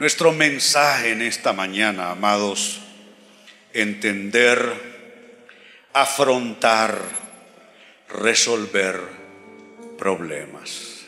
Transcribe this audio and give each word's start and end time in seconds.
Nuestro 0.00 0.32
mensaje 0.32 1.10
en 1.10 1.20
esta 1.20 1.52
mañana, 1.52 2.10
amados, 2.10 2.80
entender, 3.74 4.58
afrontar, 5.92 6.98
resolver 8.08 8.98
problemas. 9.98 11.04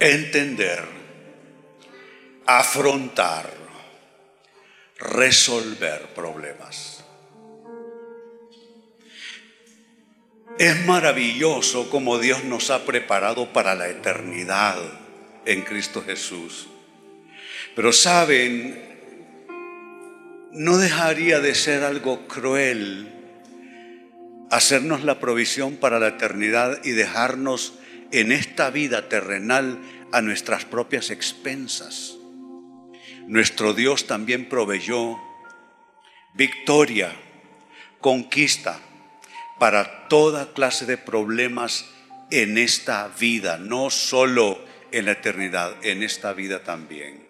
Entender, 0.00 0.82
afrontar, 2.44 3.52
resolver 4.96 6.08
problemas. 6.12 7.04
Es 10.58 10.84
maravilloso 10.86 11.88
como 11.88 12.18
Dios 12.18 12.42
nos 12.42 12.70
ha 12.70 12.84
preparado 12.84 13.52
para 13.52 13.76
la 13.76 13.88
eternidad 13.88 14.76
en 15.44 15.62
Cristo 15.62 16.02
Jesús. 16.02 16.66
Pero 17.76 17.92
saben, 17.92 18.82
no 20.50 20.78
dejaría 20.78 21.38
de 21.38 21.54
ser 21.54 21.84
algo 21.84 22.26
cruel 22.26 23.14
hacernos 24.50 25.04
la 25.04 25.20
provisión 25.20 25.76
para 25.76 26.00
la 26.00 26.08
eternidad 26.08 26.80
y 26.84 26.90
dejarnos 26.90 27.74
en 28.10 28.32
esta 28.32 28.70
vida 28.70 29.08
terrenal 29.08 29.78
a 30.10 30.22
nuestras 30.22 30.64
propias 30.64 31.10
expensas. 31.10 32.16
Nuestro 33.28 33.74
Dios 33.74 34.08
también 34.08 34.48
proveyó 34.48 35.18
victoria, 36.34 37.12
conquista, 38.00 38.80
para 39.58 40.08
toda 40.08 40.52
clase 40.52 40.86
de 40.86 40.96
problemas 40.96 41.86
en 42.30 42.58
esta 42.58 43.08
vida, 43.18 43.58
no 43.58 43.90
solo 43.90 44.58
en 44.92 45.06
la 45.06 45.12
eternidad, 45.12 45.74
en 45.82 46.02
esta 46.02 46.32
vida 46.32 46.62
también. 46.62 47.26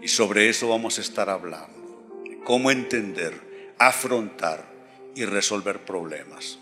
Y 0.00 0.08
sobre 0.08 0.48
eso 0.48 0.68
vamos 0.68 0.98
a 0.98 1.00
estar 1.00 1.28
hablando. 1.28 2.04
Cómo 2.44 2.70
entender, 2.70 3.74
afrontar 3.78 4.68
y 5.14 5.24
resolver 5.24 5.84
problemas. 5.84 6.58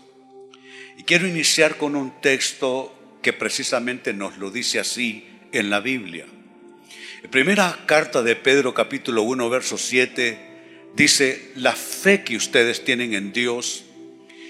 Y 0.97 1.03
quiero 1.03 1.27
iniciar 1.27 1.77
con 1.77 1.95
un 1.95 2.19
texto 2.21 2.93
que 3.21 3.33
precisamente 3.33 4.13
nos 4.13 4.37
lo 4.37 4.49
dice 4.49 4.79
así 4.79 5.27
en 5.51 5.69
la 5.69 5.79
Biblia. 5.79 6.25
En 7.23 7.29
primera 7.29 7.83
carta 7.85 8.23
de 8.23 8.35
Pedro 8.35 8.73
capítulo 8.73 9.21
1 9.23 9.49
verso 9.49 9.77
7 9.77 10.91
dice, 10.95 11.51
la 11.55 11.73
fe 11.73 12.23
que 12.23 12.35
ustedes 12.35 12.83
tienen 12.83 13.13
en 13.13 13.33
Dios 13.33 13.86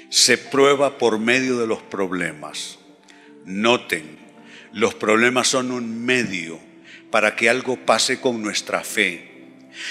se 0.09 0.37
prueba 0.37 0.97
por 0.97 1.19
medio 1.19 1.57
de 1.57 1.67
los 1.67 1.81
problemas. 1.81 2.79
Noten, 3.45 4.17
los 4.73 4.95
problemas 4.95 5.47
son 5.47 5.71
un 5.71 6.05
medio 6.05 6.59
para 7.11 7.35
que 7.35 7.49
algo 7.49 7.77
pase 7.85 8.19
con 8.19 8.41
nuestra 8.41 8.83
fe. 8.83 9.31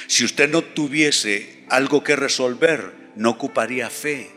Si 0.06 0.24
usted 0.24 0.50
no 0.50 0.62
tuviese 0.62 1.64
algo 1.68 2.02
que 2.02 2.16
resolver, 2.16 2.92
no 3.16 3.30
ocuparía 3.30 3.90
fe. 3.90 4.30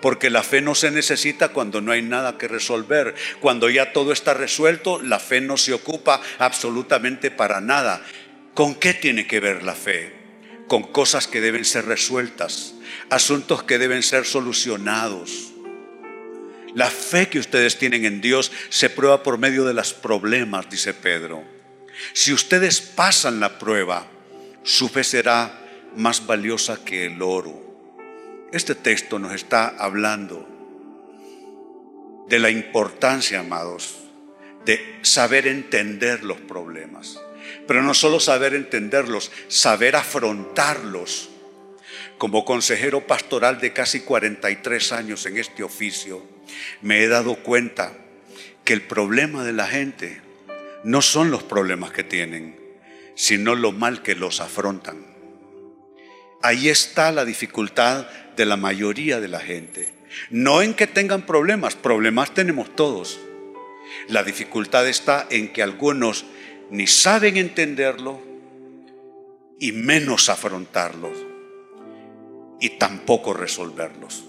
Porque 0.00 0.30
la 0.30 0.42
fe 0.42 0.60
no 0.60 0.74
se 0.74 0.90
necesita 0.90 1.48
cuando 1.48 1.80
no 1.80 1.92
hay 1.92 2.02
nada 2.02 2.38
que 2.38 2.48
resolver. 2.48 3.14
Cuando 3.40 3.68
ya 3.70 3.92
todo 3.92 4.12
está 4.12 4.34
resuelto, 4.34 5.00
la 5.00 5.18
fe 5.18 5.40
no 5.40 5.56
se 5.56 5.72
ocupa 5.72 6.20
absolutamente 6.38 7.30
para 7.30 7.60
nada. 7.60 8.04
¿Con 8.54 8.74
qué 8.74 8.94
tiene 8.94 9.26
que 9.26 9.40
ver 9.40 9.62
la 9.62 9.74
fe? 9.74 10.15
Con 10.68 10.82
cosas 10.84 11.26
que 11.28 11.40
deben 11.40 11.64
ser 11.64 11.86
resueltas 11.86 12.76
asuntos 13.10 13.62
que 13.62 13.78
deben 13.78 14.02
ser 14.02 14.24
solucionados. 14.24 15.52
La 16.74 16.90
fe 16.90 17.28
que 17.28 17.38
ustedes 17.38 17.78
tienen 17.78 18.04
en 18.04 18.20
Dios 18.20 18.52
se 18.68 18.90
prueba 18.90 19.22
por 19.22 19.38
medio 19.38 19.64
de 19.64 19.74
los 19.74 19.94
problemas, 19.94 20.68
dice 20.68 20.92
Pedro. 20.92 21.42
Si 22.12 22.32
ustedes 22.32 22.80
pasan 22.80 23.40
la 23.40 23.58
prueba, 23.58 24.06
su 24.62 24.88
fe 24.88 25.02
será 25.04 25.62
más 25.96 26.26
valiosa 26.26 26.84
que 26.84 27.06
el 27.06 27.22
oro. 27.22 27.62
Este 28.52 28.74
texto 28.74 29.18
nos 29.18 29.32
está 29.32 29.68
hablando 29.68 30.46
de 32.28 32.38
la 32.38 32.50
importancia, 32.50 33.40
amados, 33.40 33.96
de 34.66 34.98
saber 35.02 35.46
entender 35.46 36.24
los 36.24 36.38
problemas. 36.40 37.18
Pero 37.66 37.82
no 37.82 37.94
solo 37.94 38.20
saber 38.20 38.54
entenderlos, 38.54 39.30
saber 39.48 39.96
afrontarlos 39.96 41.30
como 42.18 42.44
consejero 42.44 43.06
pastoral 43.06 43.58
de 43.60 43.72
casi 43.72 44.00
43 44.00 44.92
años 44.92 45.26
en 45.26 45.36
este 45.36 45.62
oficio, 45.62 46.22
me 46.80 47.02
he 47.02 47.08
dado 47.08 47.36
cuenta 47.36 47.92
que 48.64 48.72
el 48.72 48.82
problema 48.82 49.44
de 49.44 49.52
la 49.52 49.66
gente 49.66 50.20
no 50.84 51.02
son 51.02 51.30
los 51.30 51.42
problemas 51.42 51.92
que 51.92 52.04
tienen, 52.04 52.58
sino 53.14 53.54
lo 53.54 53.72
mal 53.72 54.02
que 54.02 54.14
los 54.14 54.40
afrontan. 54.40 55.04
Ahí 56.42 56.68
está 56.68 57.12
la 57.12 57.24
dificultad 57.24 58.06
de 58.36 58.46
la 58.46 58.56
mayoría 58.56 59.20
de 59.20 59.28
la 59.28 59.40
gente. 59.40 59.92
No 60.30 60.62
en 60.62 60.74
que 60.74 60.86
tengan 60.86 61.26
problemas, 61.26 61.74
problemas 61.74 62.32
tenemos 62.34 62.74
todos. 62.76 63.18
La 64.08 64.22
dificultad 64.22 64.86
está 64.86 65.26
en 65.30 65.52
que 65.52 65.62
algunos 65.62 66.24
ni 66.70 66.86
saben 66.86 67.36
entenderlo 67.36 68.20
y 69.58 69.72
menos 69.72 70.28
afrontarlo 70.28 71.10
y 72.60 72.70
tampoco 72.70 73.32
resolverlos. 73.32 74.24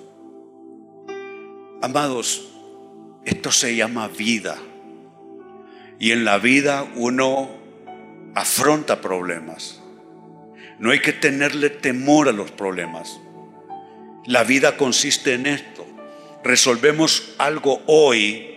Amados, 1.81 2.49
esto 3.25 3.51
se 3.51 3.75
llama 3.75 4.07
vida. 4.07 4.57
Y 5.99 6.11
en 6.11 6.25
la 6.25 6.37
vida 6.37 6.85
uno 6.95 7.49
afronta 8.35 9.01
problemas. 9.01 9.81
No 10.79 10.91
hay 10.91 10.99
que 10.99 11.13
tenerle 11.13 11.69
temor 11.69 12.29
a 12.29 12.31
los 12.31 12.51
problemas. 12.51 13.19
La 14.25 14.43
vida 14.43 14.77
consiste 14.77 15.33
en 15.33 15.47
esto. 15.47 15.85
Resolvemos 16.43 17.33
algo 17.37 17.81
hoy 17.87 18.56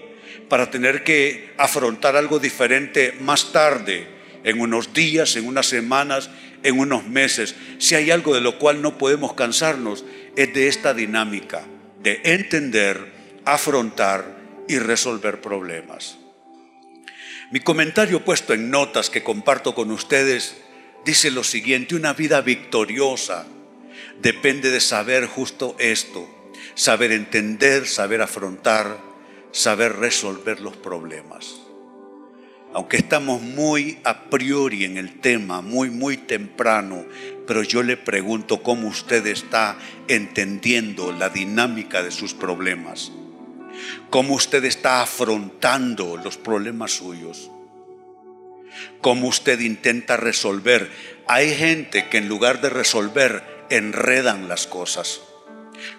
para 0.51 0.71
tener 0.71 1.05
que 1.05 1.55
afrontar 1.57 2.17
algo 2.17 2.41
diferente 2.41 3.17
más 3.21 3.53
tarde, 3.53 4.07
en 4.43 4.61
unos 4.61 4.93
días, 4.93 5.37
en 5.37 5.47
unas 5.47 5.67
semanas, 5.67 6.29
en 6.63 6.79
unos 6.79 7.07
meses. 7.07 7.55
Si 7.79 7.95
hay 7.95 8.11
algo 8.11 8.35
de 8.35 8.41
lo 8.41 8.59
cual 8.59 8.83
no 8.83 8.99
podemos 8.99 9.35
cansarnos, 9.35 10.05
es 10.37 10.53
de 10.53 10.67
esta 10.67 10.93
dinámica 10.93 11.63
de 12.03 12.21
entender, 12.25 13.13
afrontar 13.45 14.39
y 14.69 14.79
resolver 14.79 15.41
problemas. 15.41 16.19
Mi 17.53 17.61
comentario 17.61 18.25
puesto 18.25 18.53
en 18.53 18.71
notas 18.71 19.09
que 19.09 19.23
comparto 19.23 19.75
con 19.75 19.91
ustedes 19.91 20.57
dice 21.05 21.31
lo 21.31 21.45
siguiente, 21.45 21.95
una 21.95 22.13
vida 22.13 22.41
victoriosa 22.41 23.47
depende 24.21 24.71
de 24.71 24.81
saber 24.81 25.27
justo 25.27 25.77
esto, 25.79 26.29
saber 26.75 27.13
entender, 27.13 27.87
saber 27.87 28.23
afrontar, 28.23 29.10
saber 29.53 29.97
resolver 29.97 30.61
los 30.61 30.77
problemas 30.77 31.61
aunque 32.73 32.99
estamos 32.99 33.43
muy 33.43 33.99
a 34.05 34.31
priori 34.31 34.85
en 34.85 34.97
el 34.97 35.21
tema, 35.21 35.61
muy, 35.61 35.91
muy 35.91 36.17
temprano, 36.17 37.05
pero 37.47 37.63
yo 37.63 37.83
le 37.83 37.97
pregunto 37.97 38.63
cómo 38.63 38.89
usted 38.89 39.27
está 39.27 39.77
entendiendo 40.07 41.13
la 41.13 41.31
dinámica 41.31 42.03
de 42.03 42.13
sus 42.13 42.33
problemas, 42.33 43.11
cómo 44.09 44.35
usted 44.35 44.65
está 44.65 45.03
afrontando 45.03 46.17
los 46.17 46.37
problemas 46.37 46.93
suyos, 46.93 47.51
cómo 49.01 49.27
usted 49.27 49.59
intenta 49.59 50.17
resolver. 50.17 50.93
Hay 51.27 51.53
gente 51.55 52.09
que 52.09 52.19
en 52.19 52.29
lugar 52.29 52.61
de 52.61 52.71
resolver, 52.71 53.43
enredan 53.69 54.49
las 54.49 54.69
cosas, 54.69 55.21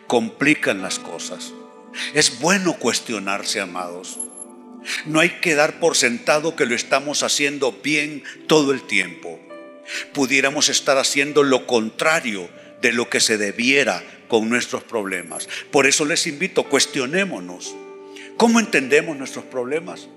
complican 0.07 0.81
las 0.81 0.99
cosas. 0.99 1.53
Es 2.13 2.39
bueno 2.39 2.73
cuestionarse, 2.73 3.59
amados. 3.59 4.19
No 5.05 5.19
hay 5.19 5.29
que 5.41 5.55
dar 5.55 5.79
por 5.79 5.95
sentado 5.95 6.55
que 6.55 6.65
lo 6.65 6.75
estamos 6.75 7.23
haciendo 7.23 7.71
bien 7.83 8.23
todo 8.47 8.71
el 8.71 8.81
tiempo. 8.81 9.39
Pudiéramos 10.13 10.69
estar 10.69 10.97
haciendo 10.97 11.43
lo 11.43 11.67
contrario 11.67 12.49
de 12.81 12.93
lo 12.93 13.09
que 13.09 13.19
se 13.19 13.38
debiera 13.38 14.03
con 14.27 14.49
nuestros 14.49 14.83
problemas. 14.83 15.47
Por 15.71 15.85
eso 15.85 16.05
les 16.05 16.25
invito, 16.27 16.63
cuestionémonos. 16.63 17.75
¿Cómo 18.38 18.59
entendemos 18.59 19.17
nuestros 19.17 19.45
problemas? 19.45 20.07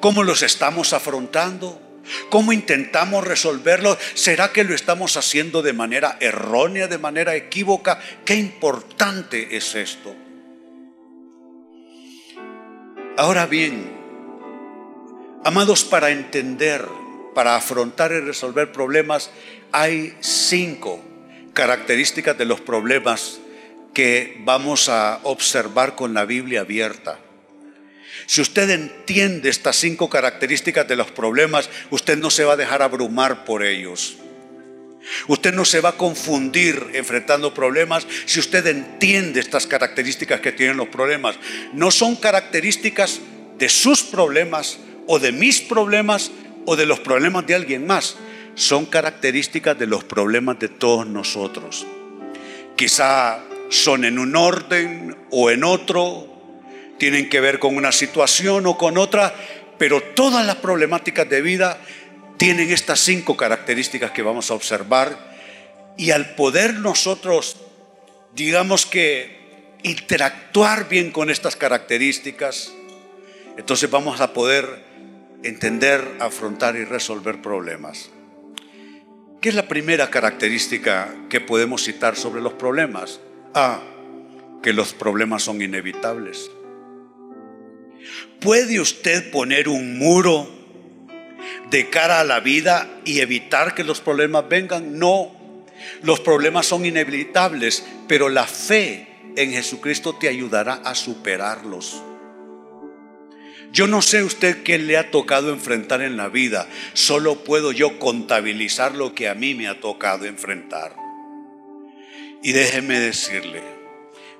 ¿Cómo 0.00 0.22
los 0.22 0.42
estamos 0.42 0.92
afrontando? 0.92 1.82
¿Cómo 2.30 2.52
intentamos 2.52 3.26
resolverlos? 3.26 3.98
¿Será 4.14 4.52
que 4.52 4.64
lo 4.64 4.74
estamos 4.74 5.16
haciendo 5.16 5.60
de 5.60 5.72
manera 5.72 6.16
errónea, 6.20 6.86
de 6.86 6.98
manera 6.98 7.34
equívoca? 7.34 8.00
Qué 8.24 8.36
importante 8.36 9.56
es 9.56 9.74
esto. 9.74 10.14
Ahora 13.16 13.46
bien, 13.46 13.96
Amados, 15.46 15.84
para 15.84 16.10
entender, 16.10 16.84
para 17.32 17.54
afrontar 17.54 18.10
y 18.10 18.18
resolver 18.18 18.72
problemas, 18.72 19.30
hay 19.70 20.16
cinco 20.18 21.00
características 21.52 22.36
de 22.36 22.46
los 22.46 22.60
problemas 22.60 23.38
que 23.94 24.38
vamos 24.40 24.88
a 24.88 25.20
observar 25.22 25.94
con 25.94 26.14
la 26.14 26.24
Biblia 26.24 26.62
abierta. 26.62 27.20
Si 28.26 28.40
usted 28.40 28.68
entiende 28.70 29.48
estas 29.48 29.76
cinco 29.76 30.10
características 30.10 30.88
de 30.88 30.96
los 30.96 31.12
problemas, 31.12 31.70
usted 31.90 32.18
no 32.18 32.30
se 32.30 32.42
va 32.42 32.54
a 32.54 32.56
dejar 32.56 32.82
abrumar 32.82 33.44
por 33.44 33.62
ellos. 33.62 34.16
Usted 35.28 35.54
no 35.54 35.64
se 35.64 35.80
va 35.80 35.90
a 35.90 35.96
confundir 35.96 36.90
enfrentando 36.94 37.54
problemas 37.54 38.06
si 38.26 38.40
usted 38.40 38.66
entiende 38.66 39.40
estas 39.40 39.66
características 39.66 40.40
que 40.40 40.52
tienen 40.52 40.76
los 40.76 40.88
problemas. 40.88 41.36
No 41.72 41.90
son 41.90 42.16
características 42.16 43.20
de 43.58 43.68
sus 43.68 44.02
problemas 44.02 44.78
o 45.06 45.18
de 45.18 45.32
mis 45.32 45.60
problemas 45.60 46.30
o 46.64 46.76
de 46.76 46.86
los 46.86 47.00
problemas 47.00 47.46
de 47.46 47.54
alguien 47.54 47.86
más. 47.86 48.16
Son 48.54 48.86
características 48.86 49.78
de 49.78 49.86
los 49.86 50.04
problemas 50.04 50.58
de 50.58 50.68
todos 50.68 51.06
nosotros. 51.06 51.86
Quizá 52.76 53.42
son 53.68 54.04
en 54.04 54.18
un 54.18 54.36
orden 54.36 55.16
o 55.30 55.50
en 55.50 55.64
otro, 55.64 56.36
tienen 56.98 57.28
que 57.28 57.40
ver 57.40 57.58
con 57.58 57.76
una 57.76 57.92
situación 57.92 58.66
o 58.66 58.78
con 58.78 58.98
otra, 58.98 59.34
pero 59.78 60.02
todas 60.02 60.46
las 60.46 60.56
problemáticas 60.56 61.28
de 61.28 61.42
vida 61.42 61.78
tienen 62.36 62.70
estas 62.70 63.00
cinco 63.00 63.36
características 63.36 64.10
que 64.10 64.22
vamos 64.22 64.50
a 64.50 64.54
observar 64.54 65.36
y 65.96 66.10
al 66.10 66.34
poder 66.34 66.74
nosotros, 66.74 67.56
digamos 68.34 68.86
que, 68.86 69.36
interactuar 69.82 70.88
bien 70.88 71.12
con 71.12 71.30
estas 71.30 71.54
características, 71.54 72.72
entonces 73.56 73.90
vamos 73.90 74.20
a 74.20 74.32
poder 74.32 74.84
entender, 75.42 76.16
afrontar 76.18 76.76
y 76.76 76.84
resolver 76.84 77.40
problemas. 77.40 78.10
¿Qué 79.40 79.50
es 79.50 79.54
la 79.54 79.68
primera 79.68 80.10
característica 80.10 81.14
que 81.30 81.40
podemos 81.40 81.84
citar 81.84 82.16
sobre 82.16 82.40
los 82.40 82.54
problemas? 82.54 83.20
A, 83.54 83.80
que 84.62 84.72
los 84.72 84.92
problemas 84.92 85.44
son 85.44 85.62
inevitables. 85.62 86.50
¿Puede 88.40 88.80
usted 88.80 89.30
poner 89.30 89.68
un 89.68 89.98
muro 89.98 90.55
de 91.70 91.90
cara 91.90 92.20
a 92.20 92.24
la 92.24 92.40
vida 92.40 92.88
y 93.04 93.20
evitar 93.20 93.74
que 93.74 93.84
los 93.84 94.00
problemas 94.00 94.48
vengan? 94.48 94.98
No, 94.98 95.32
los 96.02 96.20
problemas 96.20 96.66
son 96.66 96.84
inevitables, 96.86 97.84
pero 98.08 98.28
la 98.28 98.46
fe 98.46 99.08
en 99.36 99.52
Jesucristo 99.52 100.14
te 100.14 100.28
ayudará 100.28 100.74
a 100.84 100.94
superarlos. 100.94 102.02
Yo 103.72 103.86
no 103.86 104.00
sé 104.00 104.22
usted 104.22 104.62
qué 104.62 104.78
le 104.78 104.96
ha 104.96 105.10
tocado 105.10 105.52
enfrentar 105.52 106.00
en 106.00 106.16
la 106.16 106.28
vida, 106.28 106.66
solo 106.94 107.44
puedo 107.44 107.72
yo 107.72 107.98
contabilizar 107.98 108.94
lo 108.94 109.14
que 109.14 109.28
a 109.28 109.34
mí 109.34 109.54
me 109.54 109.68
ha 109.68 109.80
tocado 109.80 110.24
enfrentar. 110.24 110.96
Y 112.42 112.52
déjeme 112.52 112.98
decirle, 113.00 113.75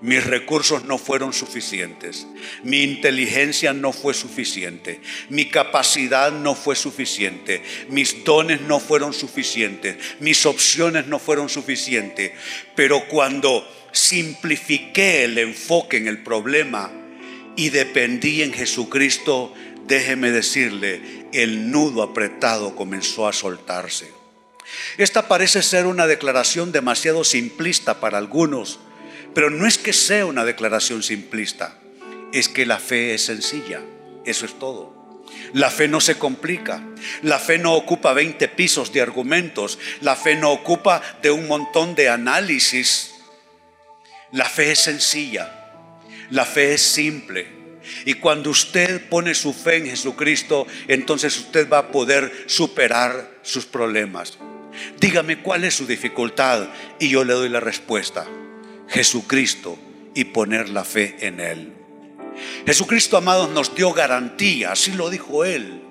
mis 0.01 0.25
recursos 0.25 0.85
no 0.85 0.99
fueron 0.99 1.33
suficientes, 1.33 2.27
mi 2.63 2.83
inteligencia 2.83 3.73
no 3.73 3.93
fue 3.93 4.15
suficiente, 4.15 5.01
mi 5.31 5.49
capacidad 5.49 6.33
no 6.33 6.55
fue 6.55 6.77
suficiente, 6.77 7.63
mis 7.89 8.25
dones 8.25 8.61
no 8.61 8.79
fueron 8.79 9.15
suficientes, 9.15 9.97
mis 10.21 10.45
opciones 10.45 11.07
no 11.07 11.19
fueron 11.19 11.49
suficientes. 11.49 12.33
Pero 12.75 13.09
cuando 13.09 13.67
simplifiqué 13.93 15.25
el 15.25 15.39
enfoque 15.39 15.97
en 15.97 16.09
el 16.09 16.23
problema 16.23 16.93
y 17.57 17.71
dependí 17.71 18.43
en 18.43 18.53
Jesucristo, 18.53 19.55
déjeme 19.87 20.31
decirle, 20.31 21.27
el 21.33 21.71
nudo 21.71 22.03
apretado 22.03 22.77
comenzó 22.77 23.27
a 23.27 23.33
soltarse. 23.33 24.11
Esta 24.99 25.29
parece 25.29 25.63
ser 25.63 25.87
una 25.87 26.07
declaración 26.07 26.73
demasiado 26.73 27.25
simplista 27.25 28.01
para 28.01 28.19
algunos 28.19 28.81
pero 29.37 29.51
no 29.51 29.67
es 29.67 29.77
que 29.77 29.93
sea 29.93 30.25
una 30.25 30.47
declaración 30.47 31.03
simplista, 31.03 31.77
es 32.33 32.49
que 32.49 32.65
la 32.65 32.79
fe 32.79 33.13
es 33.13 33.27
sencilla, 33.27 33.83
eso 34.25 34.47
es 34.47 34.59
todo. 34.59 35.27
La 35.53 35.69
fe 35.69 35.89
no 35.89 36.01
se 36.01 36.17
complica, 36.17 36.83
la 37.21 37.39
fe 37.39 37.59
no 37.59 37.75
ocupa 37.75 38.15
20 38.15 38.49
pisos 38.49 38.95
de 38.95 39.03
argumentos, 39.03 39.79
la 40.01 40.17
fe 40.17 40.37
no 40.37 40.53
ocupa 40.53 41.03
de 41.21 41.31
un 41.33 41.49
montón 41.49 41.95
de 41.95 42.09
análisis. 42.09 43.13
La 44.33 44.47
fe 44.47 44.73
es 44.73 44.79
sencilla, 44.79 45.53
la 46.31 46.47
fe 46.47 46.73
es 46.73 46.81
simple. 46.81 47.47
Y 48.07 48.15
cuando 48.15 48.49
usted 48.49 49.07
pone 49.11 49.35
su 49.35 49.53
fe 49.53 49.77
en 49.77 49.87
Jesucristo, 49.89 50.67
entonces 50.89 51.37
usted 51.37 51.69
va 51.69 51.81
a 51.81 51.89
poder 51.89 52.33
superar 52.47 53.37
sus 53.43 53.67
problemas. 53.67 54.39
Dígame 54.99 55.43
cuál 55.43 55.65
es 55.65 55.75
su 55.75 55.87
dificultad 55.87 56.71
y 56.99 57.11
yo 57.11 57.23
le 57.23 57.35
doy 57.35 57.51
la 57.51 57.61
respuesta. 57.61 58.27
Jesucristo 58.89 59.79
y 60.15 60.25
poner 60.25 60.69
la 60.69 60.85
fe 60.85 61.17
en 61.21 61.41
Él. 61.41 61.73
Jesucristo, 62.67 63.17
amados, 63.17 63.51
nos 63.51 63.75
dio 63.75 63.93
garantía, 63.93 64.73
así 64.73 64.93
lo 64.93 65.11
dijo 65.11 65.45
Él, 65.45 65.83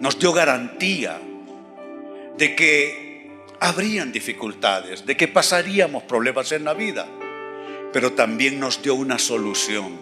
nos 0.00 0.18
dio 0.18 0.32
garantía 0.32 1.20
de 2.36 2.54
que 2.54 3.30
habrían 3.60 4.12
dificultades, 4.12 5.04
de 5.04 5.16
que 5.16 5.28
pasaríamos 5.28 6.04
problemas 6.04 6.52
en 6.52 6.64
la 6.64 6.74
vida, 6.74 7.06
pero 7.92 8.12
también 8.12 8.58
nos 8.58 8.82
dio 8.82 8.94
una 8.94 9.18
solución. 9.18 9.98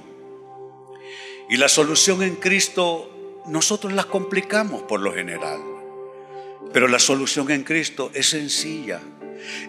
Y 1.50 1.56
la 1.56 1.69
solución 1.69 2.23
en 2.23 2.37
Cristo 2.37 3.43
nosotros 3.46 3.93
la 3.93 4.05
complicamos 4.05 4.82
por 4.82 5.00
lo 5.00 5.12
general, 5.12 5.61
pero 6.73 6.87
la 6.87 6.99
solución 6.99 7.50
en 7.50 7.64
Cristo 7.64 8.11
es 8.14 8.29
sencilla, 8.29 9.00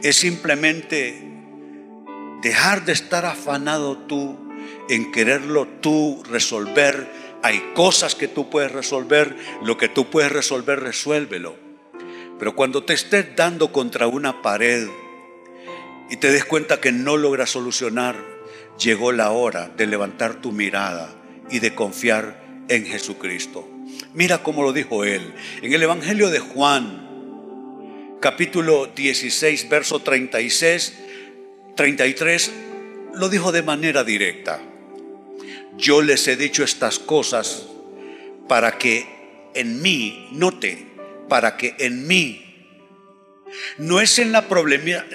es 0.03 0.17
simplemente 0.17 1.28
dejar 2.41 2.85
de 2.85 2.93
estar 2.93 3.25
afanado 3.25 3.97
tú 3.97 4.37
en 4.89 5.11
quererlo 5.11 5.67
tú 5.81 6.23
resolver. 6.29 7.07
Hay 7.41 7.71
cosas 7.73 8.15
que 8.15 8.27
tú 8.27 8.49
puedes 8.49 8.71
resolver, 8.71 9.35
lo 9.63 9.77
que 9.77 9.87
tú 9.87 10.09
puedes 10.09 10.31
resolver, 10.31 10.79
resuélvelo. 10.79 11.55
Pero 12.37 12.55
cuando 12.55 12.83
te 12.83 12.93
estés 12.93 13.35
dando 13.35 13.71
contra 13.71 14.07
una 14.07 14.41
pared 14.41 14.87
y 16.09 16.17
te 16.17 16.31
des 16.31 16.45
cuenta 16.45 16.79
que 16.79 16.91
no 16.91 17.17
logras 17.17 17.51
solucionar, 17.51 18.15
llegó 18.79 19.11
la 19.11 19.31
hora 19.31 19.69
de 19.75 19.87
levantar 19.87 20.41
tu 20.41 20.51
mirada 20.51 21.13
y 21.49 21.59
de 21.59 21.75
confiar 21.75 22.43
en 22.69 22.85
Jesucristo. 22.85 23.67
Mira 24.13 24.43
cómo 24.43 24.63
lo 24.63 24.73
dijo 24.73 25.03
él. 25.03 25.33
En 25.61 25.73
el 25.73 25.83
Evangelio 25.83 26.29
de 26.29 26.39
Juan, 26.39 28.17
capítulo 28.21 28.87
16, 28.87 29.69
verso 29.69 29.99
36, 29.99 30.93
33 31.79 32.51
lo 33.13 33.29
dijo 33.29 33.53
de 33.53 33.63
manera 33.63 34.03
directa. 34.03 34.59
Yo 35.77 36.01
les 36.01 36.27
he 36.27 36.35
dicho 36.35 36.61
estas 36.61 36.99
cosas 36.99 37.67
para 38.49 38.77
que 38.77 39.07
en 39.53 39.81
mí, 39.81 40.27
note, 40.33 40.87
para 41.29 41.55
que 41.55 41.75
en 41.79 42.05
mí, 42.05 42.67
no 43.77 44.01
es 44.01 44.19
en 44.19 44.33
la, 44.33 44.45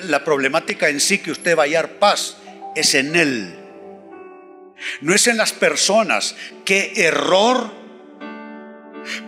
la 0.05 0.25
problemática 0.25 0.89
en 0.89 1.01
sí 1.01 1.19
que 1.19 1.33
usted 1.33 1.55
va 1.55 1.65
a 1.65 1.67
hallar 1.67 1.99
paz, 1.99 2.39
es 2.75 2.95
en 2.95 3.15
Él. 3.15 3.55
No 5.03 5.15
es 5.15 5.27
en 5.27 5.37
las 5.37 5.53
personas. 5.53 6.35
Qué 6.65 6.95
error 6.97 7.75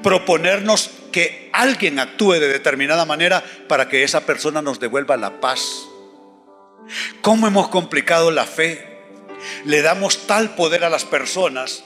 proponernos 0.03 0.91
que 1.13 1.51
alguien 1.53 1.99
actúe 1.99 2.33
de 2.33 2.49
determinada 2.49 3.05
manera 3.05 3.45
para 3.69 3.91
que 3.91 4.05
esa 4.05 4.25
persona 4.25 4.63
nos 4.63 4.81
devuelva 4.81 5.19
la 5.19 5.39
paz. 5.39 5.87
¿Cómo 7.21 7.47
hemos 7.47 7.69
complicado 7.69 8.31
la 8.31 8.45
fe? 8.45 8.97
Le 9.65 9.83
damos 9.83 10.27
tal 10.27 10.55
poder 10.55 10.85
a 10.85 10.91
las 10.91 11.05
personas 11.05 11.85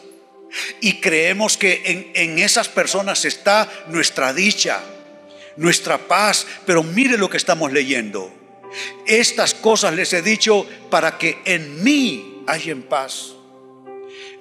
y 0.81 1.01
creemos 1.01 1.57
que 1.57 2.13
en, 2.15 2.39
esas 2.39 2.69
personas 2.69 3.25
está 3.25 3.71
nuestra 3.89 4.33
dicha, 4.33 4.83
nuestra 5.57 5.99
paz. 5.99 6.47
Pero 6.67 6.83
mire 6.83 7.19
lo 7.19 7.31
que 7.31 7.37
estamos 7.37 7.73
leyendo. 7.73 8.33
Estas 9.07 9.55
cosas 9.55 9.95
les 9.95 10.13
he 10.13 10.23
dicho 10.23 10.67
para 10.91 11.19
que 11.19 11.39
en 11.45 11.83
mí 11.83 12.31
en 12.67 12.83
paz. 12.83 13.35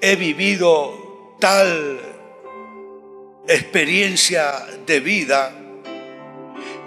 He 0.01 0.15
vivido 0.15 1.35
tal 1.39 1.99
experiencia 3.47 4.65
de 4.85 4.99
vida 4.99 5.51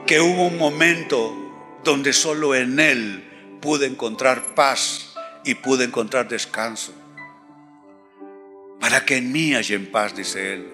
que 0.07 0.21
hubo 0.21 0.47
un 0.47 0.59
momento 0.59 1.33
donde 1.85 2.13
solo 2.13 2.55
en 2.55 2.81
Él 2.81 3.32
pude 3.63 3.87
encontrar 3.87 4.55
paz 4.55 5.15
y 5.45 5.55
pude 5.55 5.85
encontrar 5.85 6.29
descanso. 6.29 6.93
Para 8.79 9.07
que 9.07 9.17
en 9.17 9.33
mí 9.33 9.55
haya 9.55 9.77
en 9.77 9.91
paz, 9.91 10.15
dice 10.15 10.55
él. 10.55 10.67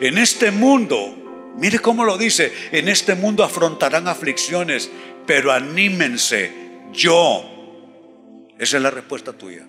En 0.00 0.16
este 0.16 0.50
mundo, 0.50 1.52
mire 1.56 1.80
cómo 1.80 2.04
lo 2.04 2.16
dice, 2.16 2.52
en 2.70 2.88
este 2.88 3.16
mundo 3.16 3.44
afrontarán 3.44 4.08
aflicciones, 4.08 4.90
pero 5.26 5.52
anímense, 5.52 6.52
yo. 6.92 7.44
Esa 8.58 8.76
es 8.76 8.82
la 8.82 8.90
respuesta 8.90 9.32
tuya. 9.32 9.66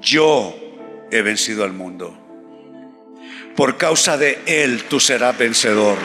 Yo 0.00 0.54
he 1.10 1.22
vencido 1.22 1.64
al 1.64 1.72
mundo. 1.72 2.16
Por 3.56 3.76
causa 3.76 4.16
de 4.18 4.38
Él 4.46 4.84
tú 4.84 4.98
serás 4.98 5.38
vencedor. 5.38 5.98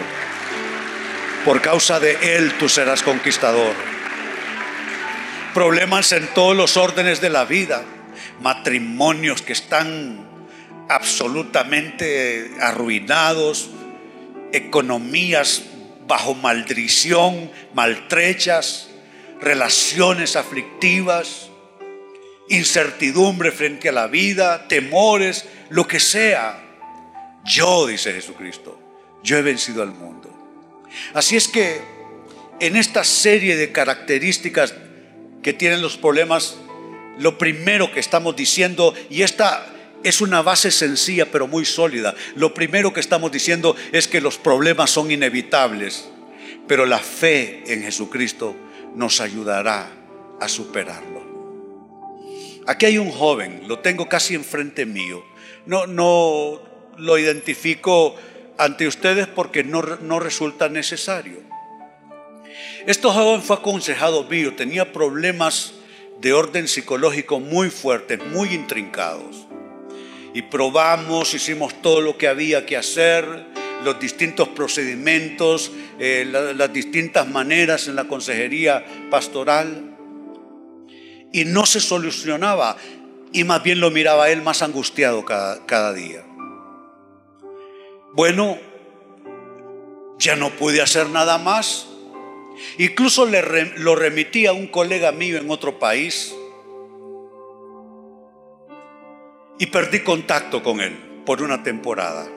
Por 1.46 1.62
causa 1.62 2.00
de 2.00 2.38
Él 2.38 2.54
tú 2.60 2.70
serás 2.70 3.02
conquistador 3.04 3.93
problemas 5.54 6.12
en 6.12 6.28
todos 6.34 6.56
los 6.56 6.78
órdenes 6.78 7.22
de 7.22 7.30
la 7.30 7.46
vida, 7.46 7.84
matrimonios 8.42 9.42
que 9.42 9.54
están 9.54 10.28
absolutamente 10.90 12.52
arruinados, 12.60 13.70
economías 14.52 15.64
bajo 16.08 16.36
maldición, 16.36 17.52
maltrechas, 17.74 18.90
relaciones 19.42 20.36
aflictivas, 20.36 21.50
incertidumbre 22.50 23.52
frente 23.52 23.90
a 23.90 23.94
la 23.94 24.08
vida, 24.08 24.68
temores, 24.68 25.46
lo 25.70 25.88
que 25.88 26.00
sea. 26.00 26.60
Yo, 27.46 27.88
dice 27.88 28.14
Jesucristo, 28.14 28.80
yo 29.24 29.38
he 29.38 29.42
vencido 29.42 29.82
al 29.82 29.92
mundo. 29.92 30.30
Así 31.14 31.36
es 31.36 31.48
que 31.48 31.82
en 32.60 32.76
esta 32.76 33.04
serie 33.04 33.56
de 33.56 33.72
características 33.72 34.74
que 35.44 35.54
tienen 35.54 35.82
los 35.82 35.98
problemas, 35.98 36.58
lo 37.20 37.38
primero 37.38 37.92
que 37.92 38.00
estamos 38.00 38.36
diciendo, 38.36 38.94
y 39.10 39.22
esta 39.22 39.68
es 40.04 40.22
una 40.22 40.42
base 40.42 40.72
sencilla 40.72 41.32
pero 41.32 41.48
muy 41.48 41.66
sólida, 41.66 42.16
lo 42.36 42.54
primero 42.54 42.94
que 42.94 43.00
estamos 43.00 43.32
diciendo 43.32 43.76
es 43.92 44.08
que 44.08 44.22
los 44.22 44.38
problemas 44.38 44.90
son 44.90 45.12
inevitables, 45.12 46.10
pero 46.68 46.86
la 46.86 47.00
fe 47.00 47.64
en 47.68 47.84
Jesucristo 47.84 48.56
nos 48.96 49.22
ayudará 49.22 49.92
a 50.40 50.48
superarlo. 50.48 51.24
Aquí 52.66 52.86
hay 52.86 52.98
un 52.98 53.12
joven, 53.12 53.64
lo 53.68 53.80
tengo 53.80 54.08
casi 54.08 54.36
enfrente 54.36 54.86
mío. 54.86 55.24
No, 55.66 55.86
no 55.86 56.62
lo 56.98 57.18
identifico 57.18 58.16
ante 58.58 58.88
ustedes 58.88 59.28
porque 59.28 59.64
no, 59.64 59.82
no 59.82 60.20
resulta 60.20 60.70
necesario. 60.70 61.42
Este 62.86 63.08
joven 63.08 63.42
fue 63.42 63.56
aconsejado 63.56 64.26
mío, 64.26 64.56
tenía 64.56 64.92
problemas 64.92 65.74
de 66.20 66.34
orden 66.34 66.68
psicológico 66.68 67.40
muy 67.40 67.70
fuertes, 67.70 68.20
muy 68.26 68.50
intrincados. 68.50 69.48
Y 70.34 70.42
probamos, 70.42 71.34
hicimos 71.34 71.82
todo 71.82 72.02
lo 72.02 72.18
que 72.18 72.28
había 72.28 72.66
que 72.66 72.76
hacer, 72.76 73.46
los 73.86 74.00
distintos 74.02 74.50
procedimientos, 74.50 75.72
eh, 75.98 76.26
las 76.26 76.74
distintas 76.74 77.26
maneras 77.28 77.88
en 77.88 77.96
la 77.96 78.06
consejería 78.10 78.84
pastoral. 79.10 79.96
Y 81.32 81.46
no 81.46 81.66
se 81.66 81.80
solucionaba. 81.80 82.76
Y 83.32 83.46
más 83.46 83.64
bien 83.64 83.80
lo 83.80 83.92
miraba 83.92 84.30
él 84.30 84.42
más 84.42 84.62
angustiado 84.62 85.24
cada 85.26 85.94
día. 85.94 86.26
Bueno, 88.14 88.58
ya 90.20 90.36
no 90.36 90.50
pude 90.52 90.82
hacer 90.82 91.10
nada 91.10 91.38
más. 91.38 91.88
Incluso 92.78 93.26
le, 93.26 93.42
lo 93.78 93.96
remití 93.96 94.46
a 94.46 94.54
un 94.54 94.68
colega 94.68 95.12
mío 95.12 95.38
en 95.38 95.50
otro 95.50 95.80
país 95.80 96.36
y 99.60 99.66
perdí 99.68 100.00
contacto 100.02 100.64
con 100.64 100.82
él 100.82 100.98
por 101.26 101.42
una 101.42 101.64
temporada. 101.64 102.28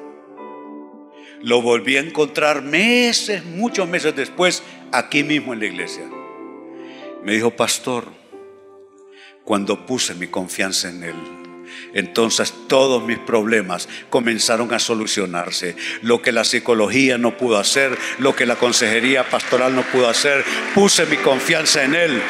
Lo 1.42 1.60
volví 1.60 1.96
a 1.96 2.00
encontrar 2.00 2.62
meses, 2.62 3.44
muchos 3.44 3.88
meses 3.88 4.16
después, 4.16 4.62
aquí 4.92 5.22
mismo 5.22 5.52
en 5.52 5.60
la 5.60 5.66
iglesia. 5.66 6.04
Me 7.22 7.32
dijo, 7.32 7.50
pastor, 7.50 8.06
cuando 9.44 9.86
puse 9.86 10.14
mi 10.14 10.28
confianza 10.28 10.88
en 10.88 11.04
él, 11.04 11.14
entonces 11.96 12.52
todos 12.68 13.02
mis 13.02 13.18
problemas 13.18 13.88
comenzaron 14.10 14.74
a 14.74 14.78
solucionarse. 14.78 15.76
Lo 16.02 16.20
que 16.20 16.30
la 16.30 16.44
psicología 16.44 17.16
no 17.16 17.38
pudo 17.38 17.56
hacer, 17.56 17.96
lo 18.18 18.36
que 18.36 18.44
la 18.44 18.56
consejería 18.56 19.24
pastoral 19.24 19.74
no 19.74 19.80
pudo 19.80 20.06
hacer, 20.06 20.44
puse 20.74 21.06
mi 21.06 21.16
confianza 21.16 21.84
en 21.84 21.94
Él. 21.94 22.22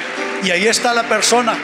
Y 0.44 0.50
ahí 0.52 0.68
está 0.68 0.94
la 0.94 1.08
persona. 1.08 1.58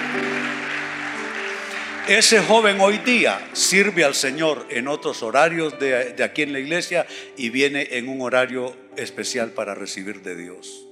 Ese 2.08 2.40
joven 2.40 2.80
hoy 2.80 2.98
día 2.98 3.40
sirve 3.52 4.02
al 4.02 4.16
Señor 4.16 4.66
en 4.68 4.88
otros 4.88 5.22
horarios 5.22 5.78
de, 5.78 6.12
de, 6.12 6.24
aquí 6.24 6.42
en 6.42 6.52
la 6.52 6.58
iglesia 6.58 7.06
y 7.36 7.50
viene 7.50 7.86
en 7.92 8.08
un 8.08 8.20
horario 8.20 8.76
especial 8.96 9.52
para 9.52 9.76
recibir 9.76 10.22
de 10.22 10.34
Dios. 10.34 10.88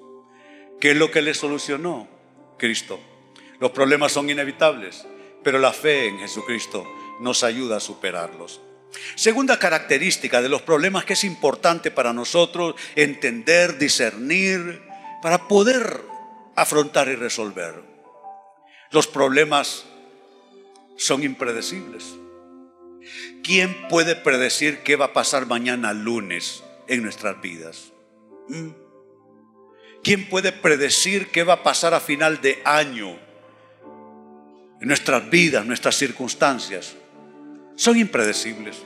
¿Qué 0.81 0.93
es 0.93 0.97
lo 0.97 1.11
que 1.11 1.23
le 1.23 1.35
solucionó? 1.35 2.09
Cristo. 2.57 3.01
Los 3.59 3.73
problemas 3.73 4.13
son 4.13 4.31
inevitables 4.31 5.07
pero 5.43 5.59
la 5.59 5.73
fe 5.73 6.07
en 6.07 6.19
Jesucristo 6.19 6.87
nos 7.21 7.45
ayuda 7.45 7.77
a 7.77 7.81
superarlos. 7.81 8.61
Segunda 9.15 9.59
característica 9.59 10.43
de 10.43 10.49
los 10.49 10.63
problemas 10.63 11.05
que 11.05 11.13
es 11.13 11.25
importante 11.25 11.91
para 11.91 12.13
nosotros 12.13 12.75
entender, 12.97 13.79
discernir, 13.79 14.83
para 15.23 15.47
poder 15.47 16.01
afrontar 16.57 17.09
y 17.09 17.15
resolver. 17.15 17.75
Los 18.91 19.07
problemas 19.07 19.85
son 20.97 21.23
impredecibles. 21.23 22.05
¿Quién 23.45 23.89
puede 23.89 24.17
predecir 24.17 24.83
qué 24.83 24.97
va 24.97 25.07
a 25.07 25.13
pasar 25.13 25.47
mañana 25.47 25.93
lunes 25.93 26.65
en 26.89 27.03
nuestras 27.03 27.41
vidas? 27.41 27.93
¿Mm? 28.49 28.71
¿Quién 30.03 30.29
puede 30.29 30.51
predecir 30.51 31.29
qué 31.29 31.45
va 31.45 31.55
a 31.55 31.63
pasar 31.63 31.95
a 31.95 32.01
final 32.01 32.41
de 32.41 32.61
año? 32.65 33.31
nuestras 34.81 35.29
vidas, 35.29 35.67
nuestras 35.67 35.97
circunstancias, 35.97 36.95
son 37.81 37.97
impredecibles. 37.97 38.77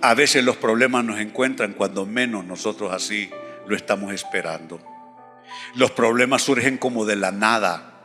A 0.00 0.14
veces 0.14 0.44
los 0.44 0.56
problemas 0.56 1.04
nos 1.04 1.18
encuentran 1.18 1.72
cuando 1.74 2.06
menos 2.06 2.44
nosotros 2.44 2.92
así 2.92 3.28
lo 3.66 3.74
estamos 3.74 4.14
esperando. 4.14 4.80
Los 5.74 5.90
problemas 5.90 6.42
surgen 6.42 6.78
como 6.78 7.04
de 7.04 7.16
la 7.16 7.32
nada. 7.32 8.00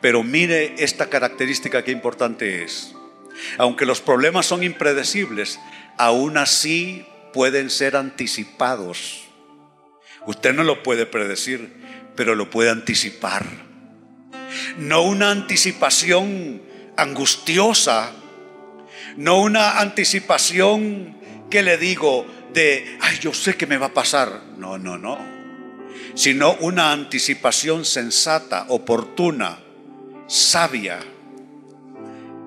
Pero 0.00 0.24
mire 0.24 0.74
esta 0.78 1.06
característica 1.06 1.84
que 1.84 1.92
importante 1.92 2.64
es. 2.64 2.92
Aunque 3.56 3.86
los 3.86 4.00
problemas 4.00 4.46
son 4.46 4.64
impredecibles, 4.64 5.60
aún 5.96 6.36
así 6.36 7.06
pueden 7.32 7.70
ser 7.70 7.94
anticipados. 7.94 9.28
Usted 10.26 10.52
no 10.52 10.64
lo 10.64 10.82
puede 10.82 11.06
predecir, 11.06 11.72
pero 12.16 12.34
lo 12.34 12.50
puede 12.50 12.70
anticipar 12.70 13.46
no 14.78 15.02
una 15.02 15.30
anticipación 15.30 16.62
angustiosa, 16.96 18.12
no 19.16 19.40
una 19.40 19.80
anticipación 19.80 21.16
que 21.50 21.62
le 21.62 21.76
digo 21.76 22.26
de, 22.52 22.98
ay, 23.00 23.18
yo 23.20 23.32
sé 23.34 23.56
que 23.56 23.66
me 23.66 23.78
va 23.78 23.86
a 23.86 23.94
pasar. 23.94 24.42
No, 24.58 24.78
no, 24.78 24.98
no. 24.98 25.18
Sino 26.14 26.54
una 26.60 26.92
anticipación 26.92 27.84
sensata, 27.84 28.66
oportuna, 28.68 29.58
sabia. 30.26 31.00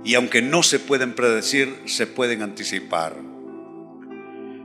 Y 0.04 0.16
aunque 0.16 0.42
no 0.42 0.64
se 0.64 0.80
pueden 0.80 1.14
predecir, 1.14 1.84
se 1.86 2.08
pueden 2.08 2.42
anticipar. 2.42 3.16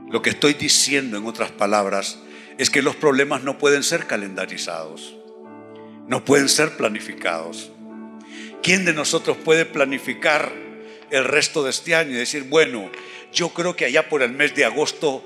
Lo 0.09 0.21
que 0.21 0.29
estoy 0.29 0.53
diciendo, 0.53 1.17
en 1.17 1.25
otras 1.25 1.51
palabras, 1.51 2.19
es 2.57 2.69
que 2.69 2.81
los 2.81 2.95
problemas 2.95 3.43
no 3.43 3.57
pueden 3.57 3.81
ser 3.81 4.07
calendarizados 4.07 5.15
no 6.11 6.25
pueden 6.25 6.49
ser 6.49 6.75
planificados. 6.75 7.71
¿Quién 8.61 8.83
de 8.83 8.93
nosotros 8.93 9.37
puede 9.37 9.65
planificar 9.65 10.51
el 11.11 11.25
resto 11.25 11.63
de 11.63 11.69
este 11.69 11.95
año 11.95 12.11
y 12.11 12.15
decir, 12.15 12.43
bueno, 12.43 12.89
yo 13.31 13.49
creo 13.49 13.75
que 13.75 13.85
allá 13.85 14.09
por 14.09 14.21
el 14.21 14.31
mes 14.31 14.55
de 14.55 14.65
agosto, 14.65 15.23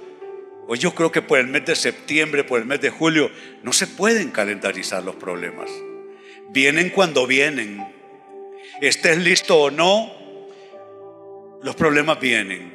o 0.68 0.76
yo 0.76 0.96
creo 0.96 1.12
que 1.12 1.22
por 1.22 1.40
el 1.40 1.48
mes 1.48 1.66
de 1.66 1.76
septiembre, 1.76 2.44
por 2.44 2.60
el 2.60 2.66
mes 2.66 2.82
de 2.82 2.90
julio, 2.90 3.32
no 3.64 3.72
se 3.72 3.88
pueden 3.88 4.32
calendarizar 4.32 5.04
los 5.04 5.16
problemas. 5.16 5.70
Vienen 6.50 6.90
cuando 6.90 7.28
vienen. 7.28 7.86
Estés 8.82 9.18
listo 9.18 9.58
o 9.58 9.72
no, 9.72 10.12
los 11.62 11.76
problemas 11.76 12.20
vienen. 12.20 12.74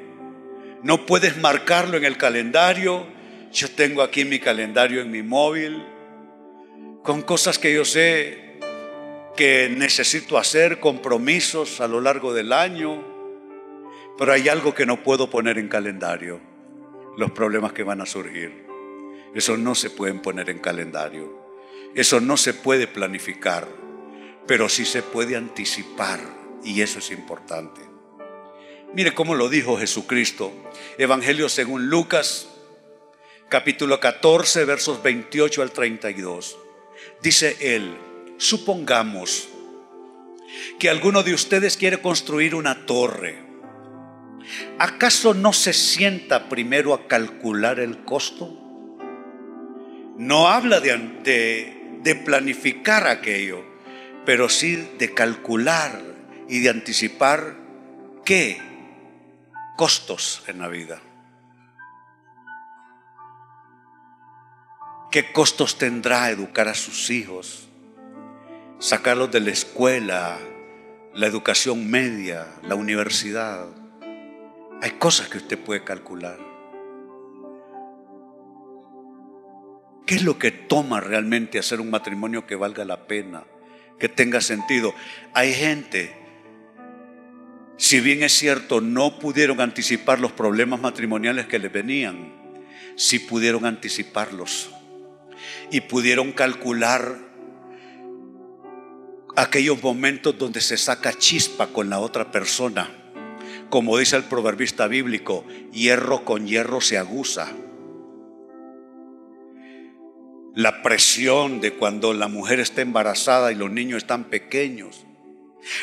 No 0.83 1.05
puedes 1.05 1.37
marcarlo 1.37 1.97
en 1.97 2.05
el 2.05 2.17
calendario. 2.17 3.07
Yo 3.52 3.69
tengo 3.71 4.02
aquí 4.02 4.25
mi 4.25 4.38
calendario 4.38 5.02
en 5.02 5.11
mi 5.11 5.23
móvil 5.23 5.83
con 7.02 7.23
cosas 7.23 7.59
que 7.59 7.73
yo 7.73 7.85
sé 7.85 8.50
que 9.37 9.69
necesito 9.69 10.39
hacer, 10.39 10.81
compromisos 10.81 11.81
a 11.81 11.89
lo 11.89 12.01
largo 12.01 12.33
del 12.35 12.53
año, 12.53 13.03
pero 14.19 14.33
hay 14.33 14.49
algo 14.49 14.75
que 14.75 14.87
no 14.87 15.03
puedo 15.03 15.31
poner 15.31 15.59
en 15.59 15.69
calendario, 15.69 16.41
los 17.17 17.31
problemas 17.31 17.73
que 17.73 17.83
van 17.83 18.01
a 18.01 18.07
surgir. 18.07 18.67
Eso 19.35 19.57
no 19.57 19.75
se 19.75 19.91
pueden 19.91 20.21
poner 20.21 20.51
en 20.51 20.59
calendario, 20.59 21.33
eso 21.95 22.21
no 22.21 22.37
se 22.37 22.55
puede 22.55 22.87
planificar, 22.87 23.67
pero 24.47 24.69
sí 24.69 24.85
se 24.85 25.03
puede 25.03 25.37
anticipar 25.37 26.21
y 26.65 26.83
eso 26.83 26.99
es 26.99 27.11
importante. 27.11 27.81
Mire 28.93 29.15
cómo 29.15 29.35
lo 29.35 29.49
dijo 29.49 29.79
Jesucristo, 29.79 30.53
Evangelio 30.99 31.49
según 31.49 31.89
Lucas, 31.89 32.49
capítulo 33.49 34.01
14, 34.01 34.65
versos 34.65 35.03
28 35.03 35.63
al 35.63 35.71
32. 35.71 36.59
Dice 37.23 37.57
él, 37.61 37.97
supongamos 38.40 39.50
que 40.78 40.88
alguno 40.88 41.23
de 41.23 41.35
ustedes 41.35 41.76
quiere 41.76 42.00
construir 42.00 42.54
una 42.54 42.87
torre. 42.87 43.38
¿Acaso 44.78 45.35
no 45.35 45.52
se 45.52 45.75
sienta 45.75 46.49
primero 46.49 46.94
a 46.94 47.06
calcular 47.06 47.78
el 47.78 48.02
costo? 48.04 48.56
No 50.16 50.49
habla 50.49 50.80
de, 50.80 52.00
de, 52.02 52.14
planificar 52.16 53.06
aquello, 53.06 53.62
pero 54.25 54.49
sí 54.49 54.88
de 54.99 55.12
calcular 55.12 56.00
y 56.49 56.61
de 56.61 56.70
anticipar 56.70 57.56
qué, 58.25 58.61
costos 59.76 60.42
en 60.47 60.59
la 60.59 60.68
vida. 60.68 61.00
¿Qué 65.11 65.30
costos 65.30 65.76
tendrá 65.76 66.30
educar 66.30 66.68
a 66.68 66.75
sus 66.75 67.11
hijos? 67.11 67.70
Sacarlos 68.81 69.31
de 69.31 69.41
la 69.41 69.51
escuela, 69.51 70.39
la 71.13 71.27
educación 71.27 71.91
media, 71.91 72.47
la 72.63 72.77
universidad. 72.77 73.67
Hay 74.81 74.93
cosas 74.93 75.29
que 75.29 75.37
usted 75.37 75.59
puede 75.59 75.85
calcular. 75.85 76.39
¿Qué 80.07 80.15
es 80.15 80.23
lo 80.23 80.39
que 80.39 80.51
toma 80.51 81.01
realmente 81.01 81.59
hacer 81.59 81.79
un 81.79 81.91
matrimonio 81.91 82.47
que 82.47 82.57
valga 82.57 82.87
la 82.87 83.07
pena, 83.07 83.45
que 83.99 84.09
tenga 84.09 84.41
sentido? 84.41 84.95
Hay 85.35 85.53
gente, 85.53 86.17
si 87.77 88.01
bien 88.01 88.23
es 88.23 88.33
cierto, 88.33 88.81
no 88.81 89.19
pudieron 89.19 89.61
anticipar 89.61 90.21
los 90.21 90.33
problemas 90.33 90.81
matrimoniales 90.81 91.47
que 91.47 91.59
les 91.59 91.71
venían, 91.71 92.33
sí 92.97 93.19
pudieron 93.19 93.67
anticiparlos 93.67 94.71
y 95.71 95.83
pudieron 95.83 96.33
calcular 96.33 97.30
aquellos 99.37 99.83
momentos 99.83 100.39
donde 100.39 100.61
se 100.61 100.77
saca 100.77 101.13
chispa 101.13 101.69
con 101.69 101.91
la 101.91 101.99
otra 101.99 102.31
persona. 102.31 102.91
Como 103.69 103.99
dice 103.99 104.17
el 104.17 104.25
proverbista 104.25 104.87
bíblico, 104.87 105.45
hierro 105.73 106.25
con 106.25 106.47
hierro 106.47 106.81
se 106.81 106.99
aguza. 106.99 107.49
La 110.55 110.83
presión 110.83 111.61
de 111.61 111.73
cuando 111.73 112.13
la 112.13 112.27
mujer 112.27 112.59
está 112.59 112.83
embarazada 112.83 113.53
y 113.53 113.55
los 113.55 113.71
niños 113.71 113.99
están 113.99 114.25
pequeños. 114.25 115.07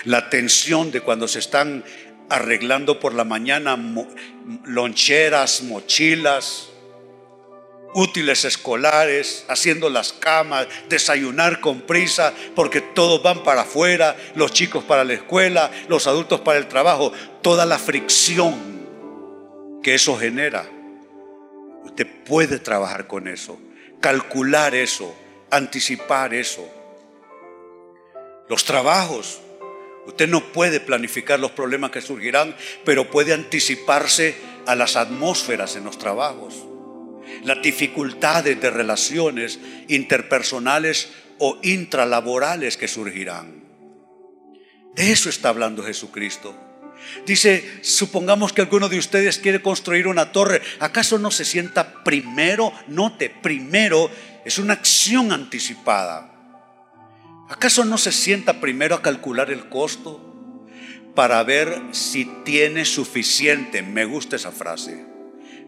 La 0.04 0.30
tensión 0.30 0.92
de 0.92 1.02
cuando 1.02 1.28
se 1.28 1.40
están 1.40 1.86
arreglando 2.30 3.00
por 3.00 3.14
la 3.14 3.24
mañana 3.24 3.78
loncheras, 4.66 5.64
mochilas, 5.64 6.70
útiles 7.94 8.46
escolares, 8.46 9.46
haciendo 9.48 9.90
las 9.90 10.14
camas, 10.14 10.68
desayunar 10.90 11.60
con 11.60 11.82
prisa, 11.82 12.34
porque 12.56 12.82
todos 12.82 13.24
van 13.24 13.44
para 13.44 13.62
afuera, 13.62 14.16
los 14.36 14.52
chicos 14.52 14.84
para 14.84 15.04
la 15.04 15.14
escuela, 15.14 15.72
los 15.88 16.08
adultos 16.08 16.42
para 16.42 16.60
el 16.60 16.68
trabajo, 16.68 17.12
toda 17.42 17.66
la 17.66 17.80
fricción 17.80 18.78
que 19.82 19.96
eso 19.96 20.18
genera. 20.18 20.70
Usted 21.84 22.08
puede 22.26 22.60
trabajar 22.60 23.08
con 23.08 23.28
eso, 23.28 23.60
calcular 24.00 24.76
eso, 24.76 25.16
anticipar 25.50 26.34
eso. 26.34 26.70
Los 28.50 28.64
trabajos, 28.64 29.40
usted 30.06 30.28
no 30.28 30.52
puede 30.54 30.80
planificar 30.80 31.40
los 31.40 31.52
problemas 31.52 31.92
que 31.92 32.02
surgirán, 32.02 32.56
pero 32.86 33.10
puede 33.10 33.34
anticiparse 33.34 34.36
a 34.66 34.76
las 34.76 34.96
atmósferas 34.96 35.76
en 35.76 35.86
los 35.86 35.98
trabajos 35.98 36.66
las 37.44 37.62
dificultades 37.62 38.60
de 38.60 38.70
relaciones 38.70 39.60
interpersonales 39.88 41.10
o 41.40 41.60
intralaborales 41.64 42.78
que 42.78 42.88
surgirán. 42.88 43.64
De 44.96 45.12
eso 45.12 45.30
está 45.30 45.50
hablando 45.50 45.84
Jesucristo. 45.84 46.56
Dice, 47.26 47.80
supongamos 47.84 48.54
que 48.54 48.62
alguno 48.62 48.90
de 48.90 48.98
ustedes 48.98 49.38
quiere 49.38 49.62
construir 49.62 50.08
una 50.08 50.32
torre. 50.32 50.62
¿Acaso 50.80 51.20
no 51.20 51.32
se 51.32 51.46
sienta 51.46 52.04
primero? 52.04 52.74
Note, 52.88 53.30
primero 53.30 54.10
es 54.44 54.58
una 54.58 54.74
acción 54.74 55.32
anticipada. 55.32 56.34
¿Acaso 57.50 57.86
no 57.86 57.98
se 57.98 58.12
sienta 58.12 58.60
primero 58.60 58.96
a 58.96 59.02
calcular 59.02 59.52
el 59.52 59.70
costo 59.70 60.66
para 61.16 61.42
ver 61.44 61.80
si 61.92 62.26
tiene 62.44 62.84
suficiente? 62.84 63.84
Me 63.84 64.06
gusta 64.06 64.36
esa 64.36 64.52
frase 64.52 65.17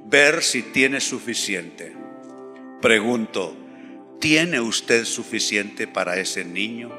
ver 0.10 0.42
si 0.42 0.64
tiene 0.64 1.02
suficiente. 1.02 1.94
Pregunto, 2.82 3.56
¿tiene 4.20 4.60
usted 4.60 5.06
suficiente 5.06 5.88
para 5.88 6.18
ese 6.18 6.44
niño 6.44 6.92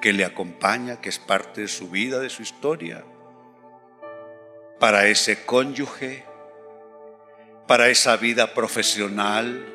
que 0.00 0.12
le 0.12 0.24
acompaña, 0.24 1.00
que 1.00 1.10
es 1.10 1.18
parte 1.18 1.62
de 1.62 1.68
su 1.68 1.90
vida, 1.90 2.18
de 2.18 2.30
su 2.30 2.42
historia? 2.42 3.04
Para 4.80 5.06
ese 5.06 5.44
cónyuge, 5.44 6.24
para 7.68 7.88
esa 7.88 8.16
vida 8.16 8.54
profesional. 8.54 9.66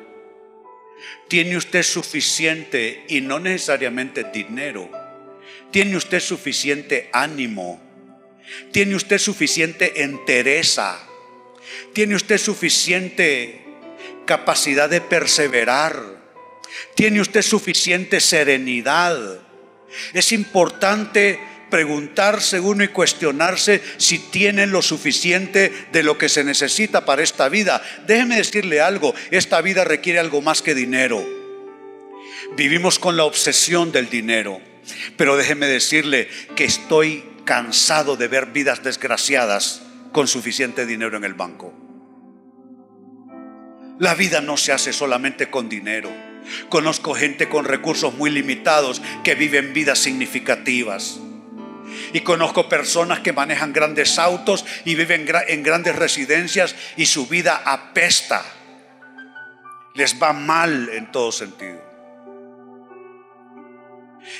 ¿Tiene 1.28 1.56
usted 1.56 1.84
suficiente 1.84 3.04
y 3.08 3.20
no 3.20 3.38
necesariamente 3.38 4.24
dinero? 4.24 4.90
¿Tiene 5.70 5.96
usted 5.96 6.20
suficiente 6.20 7.10
ánimo? 7.12 7.80
¿Tiene 8.72 8.96
usted 8.96 9.18
suficiente 9.18 10.02
entereza? 10.02 11.07
¿Tiene 11.92 12.14
usted 12.14 12.38
suficiente 12.38 13.64
capacidad 14.24 14.88
de 14.88 15.00
perseverar? 15.00 16.18
¿Tiene 16.94 17.20
usted 17.20 17.42
suficiente 17.42 18.20
serenidad? 18.20 19.40
Es 20.12 20.32
importante 20.32 21.40
preguntarse 21.70 22.60
uno 22.60 22.84
y 22.84 22.88
cuestionarse 22.88 23.82
si 23.96 24.18
tiene 24.18 24.66
lo 24.66 24.82
suficiente 24.82 25.72
de 25.92 26.02
lo 26.02 26.18
que 26.18 26.28
se 26.28 26.44
necesita 26.44 27.04
para 27.04 27.22
esta 27.22 27.48
vida. 27.48 27.82
Déjeme 28.06 28.36
decirle 28.36 28.80
algo, 28.80 29.14
esta 29.30 29.60
vida 29.60 29.84
requiere 29.84 30.18
algo 30.18 30.40
más 30.40 30.62
que 30.62 30.74
dinero. 30.74 31.26
Vivimos 32.56 32.98
con 32.98 33.16
la 33.16 33.24
obsesión 33.24 33.92
del 33.92 34.08
dinero, 34.08 34.60
pero 35.16 35.36
déjeme 35.36 35.66
decirle 35.66 36.28
que 36.56 36.64
estoy 36.64 37.24
cansado 37.44 38.16
de 38.16 38.28
ver 38.28 38.46
vidas 38.46 38.82
desgraciadas 38.82 39.82
con 40.12 40.28
suficiente 40.28 40.86
dinero 40.86 41.16
en 41.16 41.24
el 41.24 41.34
banco. 41.34 41.72
La 43.98 44.14
vida 44.14 44.40
no 44.40 44.56
se 44.56 44.72
hace 44.72 44.92
solamente 44.92 45.50
con 45.50 45.68
dinero. 45.68 46.10
Conozco 46.68 47.14
gente 47.14 47.48
con 47.48 47.64
recursos 47.64 48.14
muy 48.14 48.30
limitados 48.30 49.02
que 49.24 49.34
viven 49.34 49.72
vidas 49.72 49.98
significativas. 49.98 51.18
Y 52.12 52.20
conozco 52.20 52.68
personas 52.68 53.20
que 53.20 53.32
manejan 53.32 53.72
grandes 53.72 54.18
autos 54.18 54.64
y 54.84 54.94
viven 54.94 55.26
en 55.48 55.62
grandes 55.62 55.96
residencias 55.96 56.76
y 56.96 57.06
su 57.06 57.26
vida 57.26 57.62
apesta. 57.64 58.44
Les 59.94 60.20
va 60.22 60.32
mal 60.32 60.90
en 60.90 61.10
todo 61.10 61.32
sentido. 61.32 61.82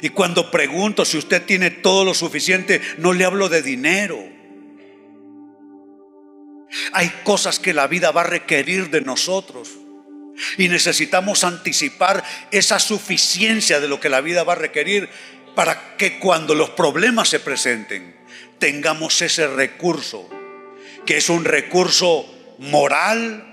Y 0.03 0.11
cuando 0.11 0.51
pregunto 0.51 1.05
si 1.05 1.19
usted 1.19 1.45
tiene 1.45 1.71
todo 1.71 2.05
lo 2.05 2.15
suficiente, 2.15 2.81
no 2.99 3.13
le 3.13 3.25
hablo 3.25 3.49
de 3.49 3.63
dinero. 3.63 4.38
Hay 6.93 7.09
cosas 7.25 7.59
que 7.59 7.75
la 7.75 7.87
vida 7.87 8.11
va 8.11 8.23
a 8.23 8.25
requerir 8.25 8.91
de 8.91 9.01
nosotros. 9.01 9.71
Y 10.57 10.69
necesitamos 10.69 11.43
anticipar 11.45 12.23
esa 12.51 12.79
suficiencia 12.79 13.81
de 13.81 13.89
lo 13.89 13.99
que 13.99 14.09
la 14.09 14.21
vida 14.21 14.45
va 14.45 14.53
a 14.53 14.57
requerir 14.57 15.09
para 15.55 15.97
que 15.97 16.19
cuando 16.21 16.55
los 16.55 16.71
problemas 16.71 17.29
se 17.29 17.41
presenten 17.41 18.17
tengamos 18.59 19.21
ese 19.23 19.47
recurso, 19.47 20.29
que 21.07 21.17
es 21.17 21.29
un 21.29 21.45
recurso 21.45 22.27
moral, 22.59 23.45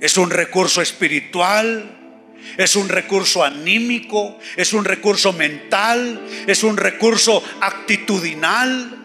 es 0.00 0.16
un 0.16 0.30
recurso 0.30 0.82
espiritual, 0.82 2.04
es 2.56 2.76
un 2.76 2.88
recurso 2.88 3.42
anímico, 3.42 4.38
es 4.56 4.72
un 4.72 4.84
recurso 4.84 5.32
mental, 5.32 6.20
es 6.46 6.62
un 6.62 6.76
recurso 6.76 7.42
actitudinal. 7.60 9.03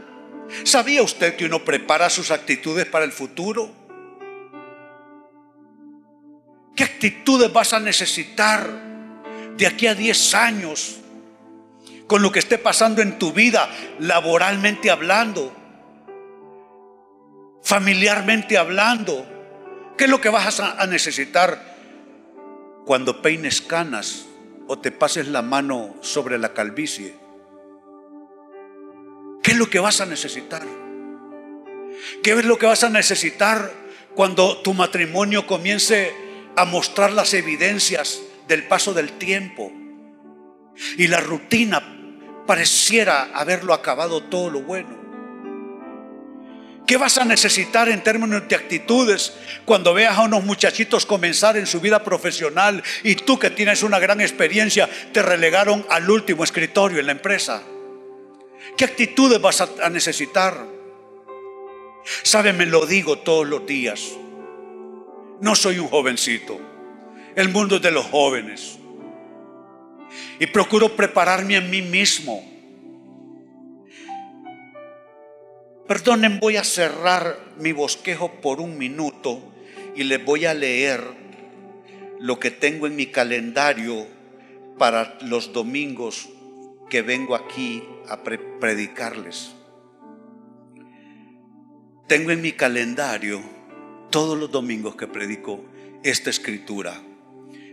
¿Sabía 0.63 1.03
usted 1.03 1.35
que 1.35 1.45
uno 1.45 1.63
prepara 1.63 2.09
sus 2.09 2.31
actitudes 2.31 2.85
para 2.85 3.05
el 3.05 3.11
futuro? 3.11 3.69
¿Qué 6.75 6.83
actitudes 6.83 7.51
vas 7.51 7.73
a 7.73 7.79
necesitar 7.79 8.69
de 9.57 9.67
aquí 9.67 9.87
a 9.87 9.95
10 9.95 10.35
años 10.35 10.97
con 12.07 12.21
lo 12.21 12.31
que 12.31 12.39
esté 12.39 12.57
pasando 12.57 13.01
en 13.01 13.19
tu 13.19 13.33
vida, 13.33 13.69
laboralmente 13.99 14.89
hablando, 14.89 15.53
familiarmente 17.61 18.57
hablando? 18.57 19.27
¿Qué 19.97 20.05
es 20.05 20.09
lo 20.09 20.21
que 20.21 20.29
vas 20.29 20.59
a 20.61 20.85
necesitar 20.87 21.75
cuando 22.85 23.21
peines 23.21 23.61
canas 23.61 24.25
o 24.67 24.79
te 24.79 24.91
pases 24.91 25.27
la 25.27 25.41
mano 25.41 25.95
sobre 26.01 26.37
la 26.37 26.53
calvicie? 26.53 27.18
¿Qué 29.49 29.53
es 29.53 29.59
lo 29.59 29.67
que 29.67 29.79
vas 29.79 29.99
a 29.99 30.05
necesitar? 30.05 30.61
¿Qué 32.21 32.33
es 32.33 32.45
lo 32.45 32.59
que 32.59 32.67
vas 32.67 32.83
a 32.83 32.89
necesitar 32.89 33.73
cuando 34.13 34.59
tu 34.59 34.75
matrimonio 34.75 35.47
comience 35.47 36.13
a 36.55 36.65
mostrar 36.65 37.11
las 37.11 37.33
evidencias 37.33 38.21
del 38.47 38.67
paso 38.67 38.93
del 38.93 39.13
tiempo 39.13 39.71
y 40.99 41.07
la 41.07 41.19
rutina 41.19 41.81
pareciera 42.45 43.31
haberlo 43.33 43.73
acabado 43.73 44.21
todo 44.21 44.51
lo 44.51 44.61
bueno? 44.61 44.95
¿Qué 46.85 46.97
vas 46.97 47.17
a 47.17 47.25
necesitar 47.25 47.89
en 47.89 48.03
términos 48.03 48.47
de 48.47 48.55
actitudes 48.55 49.33
cuando 49.65 49.95
veas 49.95 50.15
a 50.15 50.25
unos 50.25 50.43
muchachitos 50.43 51.07
comenzar 51.07 51.57
en 51.57 51.65
su 51.65 51.81
vida 51.81 52.03
profesional 52.03 52.83
y 53.01 53.15
tú 53.15 53.39
que 53.39 53.49
tienes 53.49 53.81
una 53.81 53.97
gran 53.97 54.21
experiencia 54.21 54.87
te 55.11 55.23
relegaron 55.23 55.83
al 55.89 56.07
último 56.07 56.43
escritorio 56.43 56.99
en 56.99 57.07
la 57.07 57.13
empresa? 57.13 57.63
¿Qué 58.77 58.85
actitudes 58.85 59.41
vas 59.41 59.61
a 59.61 59.89
necesitar? 59.89 60.65
Sabe, 62.23 62.53
me 62.53 62.65
lo 62.65 62.85
digo 62.85 63.19
todos 63.19 63.47
los 63.47 63.65
días. 63.65 64.15
No 65.41 65.55
soy 65.55 65.79
un 65.79 65.87
jovencito. 65.87 66.59
El 67.35 67.49
mundo 67.49 67.77
es 67.77 67.81
de 67.81 67.91
los 67.91 68.05
jóvenes. 68.05 68.77
Y 70.39 70.47
procuro 70.47 70.95
prepararme 70.95 71.57
a 71.57 71.61
mí 71.61 71.81
mismo. 71.81 72.43
Perdonen, 75.87 76.39
voy 76.39 76.57
a 76.57 76.63
cerrar 76.63 77.39
mi 77.57 77.71
bosquejo 77.71 78.31
por 78.41 78.59
un 78.61 78.77
minuto 78.77 79.41
y 79.95 80.03
les 80.03 80.23
voy 80.23 80.45
a 80.45 80.53
leer 80.53 81.03
lo 82.19 82.39
que 82.39 82.51
tengo 82.51 82.85
en 82.85 82.95
mi 82.95 83.07
calendario 83.07 84.05
para 84.77 85.17
los 85.21 85.51
domingos 85.51 86.29
que 86.89 87.01
vengo 87.01 87.35
aquí 87.35 87.83
a 88.09 88.23
predicarles. 88.23 89.53
Tengo 92.07 92.31
en 92.31 92.41
mi 92.41 92.53
calendario 92.53 93.41
todos 94.09 94.37
los 94.37 94.51
domingos 94.51 94.95
que 94.95 95.07
predico 95.07 95.63
esta 96.03 96.29
escritura. 96.29 97.01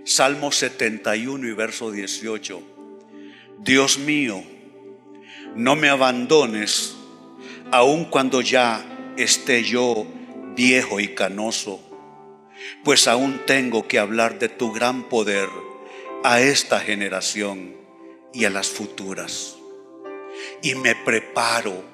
Salmo 0.04 0.52
71 0.52 1.48
y 1.48 1.52
verso 1.52 1.90
18. 1.90 2.62
Dios 3.58 3.98
mío, 3.98 4.42
no 5.54 5.74
me 5.74 5.88
abandones 5.88 6.96
aun 7.70 8.04
cuando 8.04 8.40
ya 8.40 8.84
esté 9.16 9.64
yo 9.64 10.06
viejo 10.54 11.00
y 11.00 11.08
canoso, 11.08 11.80
pues 12.84 13.08
aún 13.08 13.40
tengo 13.46 13.88
que 13.88 13.98
hablar 13.98 14.38
de 14.38 14.48
tu 14.48 14.72
gran 14.72 15.08
poder 15.08 15.48
a 16.24 16.40
esta 16.40 16.80
generación 16.80 17.76
y 18.32 18.44
a 18.44 18.50
las 18.50 18.68
futuras. 18.68 19.56
Y 20.62 20.74
me 20.74 20.94
preparo 20.94 21.84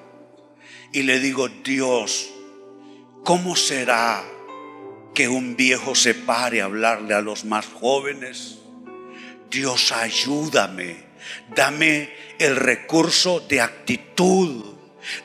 y 0.91 1.03
le 1.03 1.19
digo, 1.19 1.49
Dios, 1.49 2.29
¿cómo 3.23 3.55
será 3.55 4.23
que 5.13 5.27
un 5.27 5.55
viejo 5.55 5.95
se 5.95 6.13
pare 6.13 6.61
a 6.61 6.65
hablarle 6.65 7.13
a 7.13 7.21
los 7.21 7.45
más 7.45 7.65
jóvenes? 7.65 8.59
Dios, 9.49 9.91
ayúdame, 9.91 10.97
dame 11.55 12.11
el 12.39 12.55
recurso 12.55 13.39
de 13.39 13.61
actitud, 13.61 14.75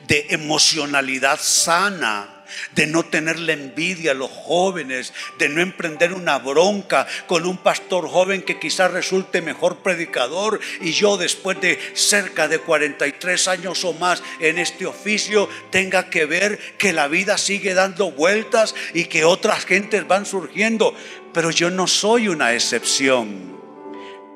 de 0.07 0.27
emocionalidad 0.29 1.39
sana 1.39 2.38
de 2.73 2.87
no 2.87 3.03
tenerle 3.03 3.53
envidia 3.53 4.11
a 4.11 4.15
los 4.15 4.29
jóvenes, 4.29 5.13
de 5.37 5.49
no 5.49 5.61
emprender 5.61 6.13
una 6.13 6.39
bronca 6.39 7.07
con 7.27 7.45
un 7.45 7.57
pastor 7.57 8.07
joven 8.07 8.41
que 8.41 8.59
quizás 8.59 8.91
resulte 8.91 9.41
mejor 9.41 9.77
predicador 9.77 10.59
y 10.81 10.91
yo 10.91 11.17
después 11.17 11.59
de 11.61 11.79
cerca 11.93 12.47
de 12.47 12.59
43 12.59 13.47
años 13.47 13.83
o 13.85 13.93
más 13.93 14.23
en 14.39 14.57
este 14.59 14.85
oficio 14.85 15.49
tenga 15.71 16.09
que 16.09 16.25
ver 16.25 16.59
que 16.77 16.93
la 16.93 17.07
vida 17.07 17.37
sigue 17.37 17.73
dando 17.73 18.11
vueltas 18.11 18.75
y 18.93 19.05
que 19.05 19.25
otras 19.25 19.65
gentes 19.65 20.07
van 20.07 20.25
surgiendo. 20.25 20.93
Pero 21.33 21.51
yo 21.51 21.69
no 21.69 21.87
soy 21.87 22.27
una 22.27 22.53
excepción. 22.53 23.57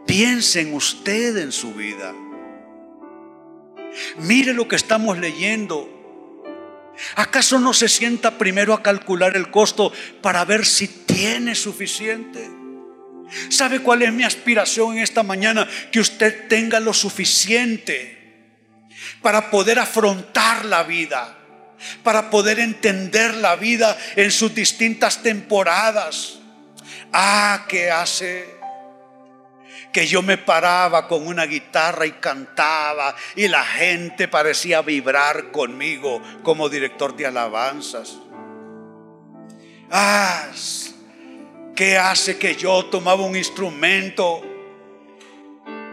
Piensen 0.06 0.74
usted 0.74 1.38
en 1.38 1.52
su 1.52 1.74
vida. 1.74 2.14
Mire 4.20 4.54
lo 4.54 4.68
que 4.68 4.76
estamos 4.76 5.18
leyendo. 5.18 5.90
¿Acaso 7.16 7.60
no 7.60 7.74
se 7.74 7.90
sienta 7.90 8.38
primero 8.38 8.74
a 8.74 8.84
calcular 8.84 9.36
el 9.36 9.50
costo 9.50 9.92
para 10.22 10.46
ver 10.46 10.66
si 10.66 10.88
tiene 10.88 11.56
suficiente? 11.56 12.50
¿Sabe 13.50 13.80
cuál 13.80 14.04
es 14.04 14.14
mi 14.14 14.24
aspiración 14.24 14.98
en 14.98 15.04
esta 15.04 15.24
mañana? 15.24 15.68
Que 15.92 16.00
usted 16.00 16.48
tenga 16.48 16.80
lo 16.80 16.94
suficiente 16.94 18.24
para 19.22 19.50
poder 19.50 19.80
afrontar 19.80 20.66
la 20.66 20.84
vida, 20.84 21.38
para 22.04 22.30
poder 22.30 22.60
entender 22.60 23.36
la 23.36 23.56
vida 23.56 23.98
en 24.16 24.32
sus 24.32 24.54
distintas 24.54 25.24
temporadas. 25.24 26.40
Ah, 27.12 27.66
¿qué 27.68 27.90
hace? 27.90 28.63
Que 29.94 30.08
yo 30.08 30.24
me 30.24 30.38
paraba 30.38 31.08
con 31.08 31.26
una 31.26 31.46
guitarra 31.46 32.08
y 32.08 32.14
cantaba 32.14 33.16
y 33.36 33.48
la 33.48 33.64
gente 33.64 34.28
parecía 34.28 34.82
vibrar 34.82 35.52
conmigo 35.52 36.20
como 36.42 36.68
director 36.68 37.16
de 37.16 37.28
alabanzas. 37.28 38.18
Ah, 39.92 40.48
¿qué 41.76 41.98
hace 42.00 42.40
que 42.40 42.56
yo 42.56 42.86
tomaba 42.86 43.24
un 43.24 43.36
instrumento 43.36 44.42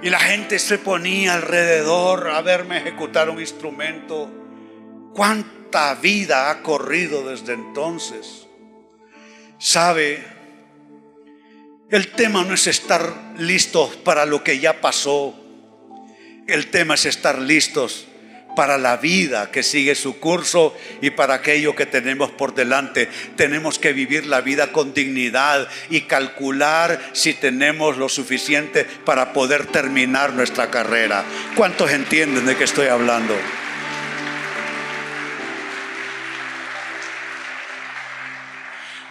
y 0.02 0.08
la 0.08 0.18
gente 0.18 0.58
se 0.58 0.78
ponía 0.78 1.34
alrededor 1.34 2.30
a 2.30 2.40
verme 2.40 2.78
ejecutar 2.78 3.28
un 3.28 3.38
instrumento? 3.38 4.30
¿Cuánta 5.14 5.94
vida 5.96 6.50
ha 6.50 6.62
corrido 6.62 7.28
desde 7.28 7.52
entonces? 7.52 8.46
¿Sabe? 9.58 10.39
El 11.90 12.08
tema 12.08 12.44
no 12.44 12.54
es 12.54 12.68
estar 12.68 13.12
listos 13.36 13.96
para 13.96 14.24
lo 14.24 14.44
que 14.44 14.60
ya 14.60 14.80
pasó. 14.80 15.34
El 16.46 16.68
tema 16.68 16.94
es 16.94 17.04
estar 17.04 17.40
listos 17.40 18.06
para 18.54 18.78
la 18.78 18.96
vida 18.96 19.50
que 19.50 19.64
sigue 19.64 19.96
su 19.96 20.20
curso 20.20 20.76
y 21.00 21.10
para 21.10 21.34
aquello 21.34 21.74
que 21.74 21.86
tenemos 21.86 22.30
por 22.30 22.54
delante. 22.54 23.08
Tenemos 23.34 23.80
que 23.80 23.92
vivir 23.92 24.26
la 24.26 24.40
vida 24.40 24.70
con 24.70 24.94
dignidad 24.94 25.68
y 25.88 26.02
calcular 26.02 27.00
si 27.12 27.34
tenemos 27.34 27.96
lo 27.96 28.08
suficiente 28.08 28.84
para 28.84 29.32
poder 29.32 29.66
terminar 29.66 30.32
nuestra 30.32 30.70
carrera. 30.70 31.24
¿Cuántos 31.56 31.90
entienden 31.90 32.46
de 32.46 32.56
qué 32.56 32.64
estoy 32.64 32.86
hablando? 32.86 33.34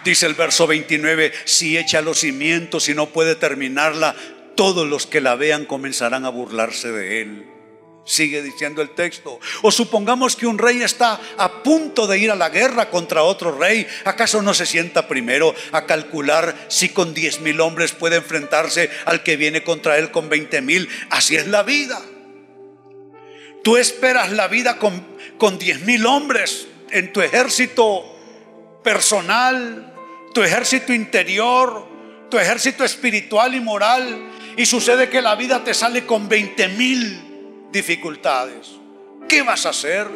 Dice 0.04 0.26
el 0.26 0.34
verso 0.34 0.66
29, 0.66 1.32
si 1.44 1.76
echa 1.76 2.00
los 2.00 2.20
cimientos 2.20 2.88
y 2.88 2.94
no 2.94 3.10
puede 3.10 3.34
terminarla, 3.34 4.14
todos 4.56 4.86
los 4.86 5.06
que 5.06 5.20
la 5.20 5.34
vean 5.36 5.66
comenzarán 5.66 6.24
a 6.24 6.30
burlarse 6.30 6.90
de 6.90 7.22
él. 7.22 7.46
Sigue 8.06 8.42
diciendo 8.42 8.82
el 8.82 8.90
texto. 8.90 9.38
O 9.62 9.70
supongamos 9.70 10.36
que 10.36 10.46
un 10.46 10.58
rey 10.58 10.82
está 10.82 11.20
a 11.36 11.62
punto 11.62 12.06
de 12.06 12.18
ir 12.18 12.30
a 12.30 12.34
la 12.34 12.48
guerra 12.48 12.90
contra 12.90 13.22
otro 13.22 13.56
rey. 13.56 13.86
¿Acaso 14.04 14.42
no 14.42 14.54
se 14.54 14.66
sienta 14.66 15.06
primero 15.06 15.54
a 15.72 15.84
calcular 15.86 16.66
si 16.68 16.88
con 16.88 17.14
10 17.14 17.40
mil 17.40 17.60
hombres 17.60 17.92
puede 17.92 18.16
enfrentarse 18.16 18.90
al 19.04 19.22
que 19.22 19.36
viene 19.36 19.62
contra 19.62 19.98
él 19.98 20.10
con 20.10 20.28
20 20.28 20.62
mil? 20.62 20.88
Así 21.10 21.36
es 21.36 21.46
la 21.46 21.62
vida. 21.62 22.00
Tú 23.62 23.76
esperas 23.76 24.32
la 24.32 24.48
vida 24.48 24.78
con, 24.78 25.06
con 25.36 25.58
10 25.58 25.82
mil 25.82 26.06
hombres 26.06 26.66
en 26.90 27.12
tu 27.12 27.20
ejército 27.20 28.04
personal, 28.82 29.89
tu 30.32 30.42
ejército 30.42 30.92
interior, 30.92 31.86
tu 32.30 32.38
ejército 32.38 32.84
espiritual 32.84 33.54
y 33.54 33.60
moral, 33.60 34.30
y 34.56 34.66
sucede 34.66 35.08
que 35.08 35.22
la 35.22 35.34
vida 35.34 35.64
te 35.64 35.74
sale 35.74 36.06
con 36.06 36.28
20 36.28 36.68
mil 36.68 37.68
dificultades. 37.72 38.72
¿Qué 39.28 39.42
vas 39.42 39.66
a 39.66 39.70
hacer? 39.70 40.08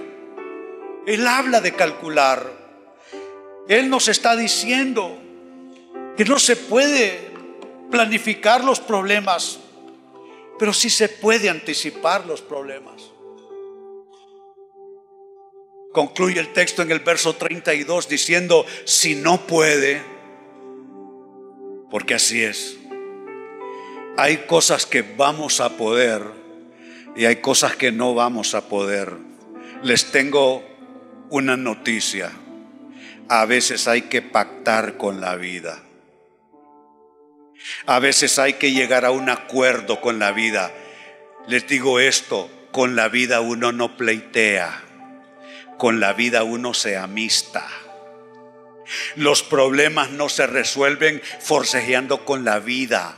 Él 1.06 1.26
habla 1.26 1.60
de 1.60 1.72
calcular. 1.72 2.50
Él 3.68 3.88
nos 3.88 4.08
está 4.08 4.36
diciendo 4.36 5.18
que 6.16 6.24
no 6.24 6.38
se 6.38 6.56
puede 6.56 7.32
planificar 7.90 8.64
los 8.64 8.80
problemas, 8.80 9.58
pero 10.58 10.72
sí 10.72 10.90
se 10.90 11.08
puede 11.08 11.48
anticipar 11.48 12.26
los 12.26 12.42
problemas. 12.42 13.13
Concluye 15.94 16.40
el 16.40 16.52
texto 16.52 16.82
en 16.82 16.90
el 16.90 16.98
verso 16.98 17.36
32 17.36 18.08
diciendo, 18.08 18.66
si 18.84 19.14
no 19.14 19.46
puede, 19.46 20.02
porque 21.88 22.14
así 22.14 22.42
es, 22.42 22.76
hay 24.16 24.38
cosas 24.38 24.86
que 24.86 25.02
vamos 25.02 25.60
a 25.60 25.76
poder 25.76 26.20
y 27.14 27.26
hay 27.26 27.36
cosas 27.36 27.76
que 27.76 27.92
no 27.92 28.12
vamos 28.12 28.56
a 28.56 28.68
poder. 28.68 29.12
Les 29.84 30.10
tengo 30.10 30.64
una 31.30 31.56
noticia. 31.56 32.32
A 33.28 33.44
veces 33.46 33.86
hay 33.86 34.02
que 34.02 34.20
pactar 34.20 34.96
con 34.96 35.20
la 35.20 35.36
vida. 35.36 35.80
A 37.86 38.00
veces 38.00 38.40
hay 38.40 38.54
que 38.54 38.72
llegar 38.72 39.04
a 39.04 39.12
un 39.12 39.30
acuerdo 39.30 40.00
con 40.00 40.18
la 40.18 40.32
vida. 40.32 40.72
Les 41.46 41.68
digo 41.68 42.00
esto, 42.00 42.50
con 42.72 42.96
la 42.96 43.06
vida 43.06 43.40
uno 43.40 43.70
no 43.70 43.96
pleitea 43.96 44.84
con 45.78 46.00
la 46.00 46.12
vida 46.12 46.42
uno 46.44 46.74
se 46.74 46.96
amista. 46.96 47.68
Los 49.16 49.42
problemas 49.42 50.10
no 50.10 50.28
se 50.28 50.46
resuelven 50.46 51.22
forcejeando 51.40 52.24
con 52.24 52.44
la 52.44 52.58
vida. 52.58 53.16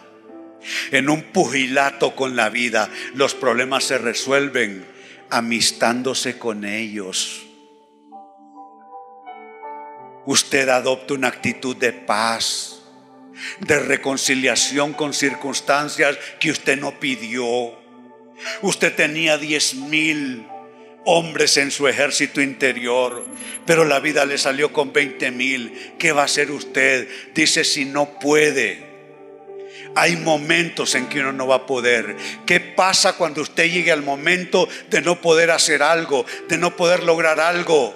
En 0.91 1.09
un 1.09 1.23
pugilato 1.23 2.17
con 2.17 2.37
la 2.37 2.49
vida, 2.49 2.89
los 3.15 3.35
problemas 3.35 3.85
se 3.85 3.99
resuelven 3.99 4.87
amistándose 5.31 6.39
con 6.39 6.65
ellos. 6.65 7.43
Usted 10.25 10.69
adopta 10.69 11.15
una 11.15 11.29
actitud 11.29 11.77
de 11.77 11.93
paz, 11.93 12.81
de 13.61 13.79
reconciliación 13.79 14.93
con 14.93 15.15
circunstancias 15.15 16.19
que 16.41 16.51
usted 16.51 16.79
no 16.81 16.99
pidió. 16.99 17.79
Usted 18.63 18.95
tenía 18.95 19.39
diez 19.39 19.75
mil 19.75 20.49
hombres 21.07 21.57
en 21.57 21.71
su 21.71 21.89
ejército 21.89 22.43
interior, 22.43 23.25
pero 23.65 23.85
la 23.85 24.01
vida 24.01 24.27
le 24.27 24.37
salió 24.37 24.73
con 24.73 24.93
20 24.93 25.31
mil. 25.31 25.95
¿Qué 25.99 26.13
va 26.13 26.23
a 26.23 26.27
hacer 26.27 26.51
usted? 26.51 27.09
Dice 27.35 27.65
si 27.65 27.85
no 27.85 28.19
puede. 28.19 28.85
Hay 29.95 30.17
momentos 30.17 30.95
en 30.95 31.07
que 31.09 31.21
uno 31.21 31.33
no 31.33 31.47
va 31.47 31.57
a 31.57 31.67
poder. 31.67 32.17
¿Qué 32.45 32.61
pasa 32.61 33.15
cuando 33.15 33.41
usted 33.41 33.71
llegue 33.71 33.93
al 33.93 34.03
momento 34.03 34.69
de 34.91 35.01
no 35.01 35.21
poder 35.23 35.51
hacer 35.51 35.83
algo, 35.83 36.27
de 36.49 36.59
no 36.59 36.77
poder 36.77 37.03
lograr 37.03 37.41
algo? 37.41 37.95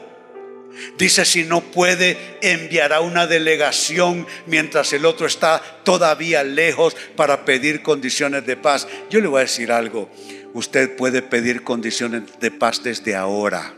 Dice, 0.96 1.24
si 1.24 1.44
no 1.44 1.60
puede, 1.60 2.16
enviará 2.42 3.00
una 3.00 3.26
delegación 3.26 4.26
mientras 4.46 4.92
el 4.92 5.04
otro 5.04 5.26
está 5.26 5.60
todavía 5.84 6.44
lejos 6.44 6.96
para 7.16 7.44
pedir 7.44 7.82
condiciones 7.82 8.46
de 8.46 8.56
paz. 8.56 8.86
Yo 9.10 9.20
le 9.20 9.28
voy 9.28 9.40
a 9.40 9.44
decir 9.44 9.72
algo. 9.72 10.08
Usted 10.52 10.96
puede 10.96 11.22
pedir 11.22 11.62
condiciones 11.62 12.38
de 12.40 12.50
paz 12.50 12.82
desde 12.82 13.14
ahora, 13.14 13.74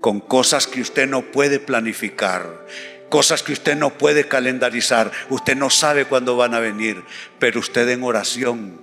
con 0.00 0.20
cosas 0.20 0.66
que 0.66 0.80
usted 0.80 1.08
no 1.08 1.22
puede 1.22 1.58
planificar, 1.58 2.66
cosas 3.08 3.42
que 3.42 3.52
usted 3.52 3.76
no 3.76 3.90
puede 3.98 4.28
calendarizar, 4.28 5.12
usted 5.30 5.56
no 5.56 5.70
sabe 5.70 6.06
cuándo 6.06 6.36
van 6.36 6.54
a 6.54 6.60
venir, 6.60 7.02
pero 7.38 7.60
usted 7.60 7.88
en 7.88 8.02
oración, 8.02 8.80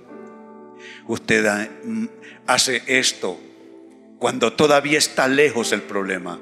usted 1.06 1.70
mm, 1.84 2.06
hace 2.46 2.82
esto 2.86 3.38
cuando 4.18 4.52
todavía 4.54 4.98
está 4.98 5.28
lejos 5.28 5.72
el 5.72 5.82
problema. 5.82 6.40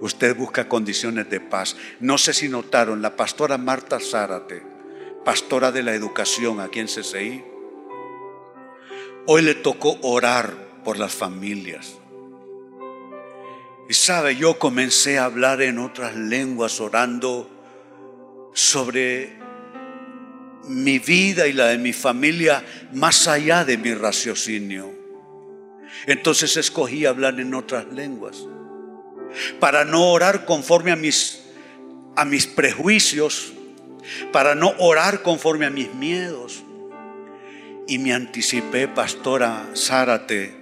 Usted 0.00 0.34
busca 0.34 0.68
condiciones 0.68 1.28
de 1.28 1.40
paz. 1.40 1.76
No 2.00 2.18
sé 2.18 2.32
si 2.32 2.48
notaron, 2.48 3.02
la 3.02 3.16
pastora 3.16 3.58
Marta 3.58 4.00
Zárate, 4.00 4.62
pastora 5.24 5.70
de 5.70 5.82
la 5.82 5.94
educación 5.94 6.58
aquí 6.58 6.80
en 6.80 6.86
CCI, 6.86 7.44
Hoy 9.26 9.42
le 9.42 9.54
tocó 9.54 9.98
orar 10.02 10.82
por 10.84 10.98
las 10.98 11.12
familias. 11.12 11.96
Y 13.88 13.94
sabe, 13.94 14.36
yo 14.36 14.58
comencé 14.58 15.18
a 15.18 15.24
hablar 15.24 15.62
en 15.62 15.78
otras 15.78 16.14
lenguas 16.16 16.80
orando 16.80 17.50
sobre 18.54 19.38
mi 20.68 20.98
vida 20.98 21.46
y 21.48 21.52
la 21.52 21.66
de 21.66 21.78
mi 21.78 21.92
familia 21.92 22.64
más 22.92 23.26
allá 23.26 23.64
de 23.64 23.78
mi 23.78 23.92
raciocinio. 23.94 24.92
Entonces 26.06 26.56
escogí 26.56 27.04
hablar 27.04 27.40
en 27.40 27.54
otras 27.54 27.86
lenguas 27.92 28.46
para 29.58 29.84
no 29.84 30.10
orar 30.10 30.44
conforme 30.44 30.92
a 30.92 30.96
mis 30.96 31.40
a 32.16 32.24
mis 32.24 32.46
prejuicios, 32.46 33.52
para 34.32 34.54
no 34.54 34.74
orar 34.78 35.22
conforme 35.22 35.66
a 35.66 35.70
mis 35.70 35.94
miedos, 35.94 36.62
y 37.90 37.98
me 37.98 38.14
anticipé, 38.14 38.86
pastora 38.86 39.66
Zárate, 39.76 40.54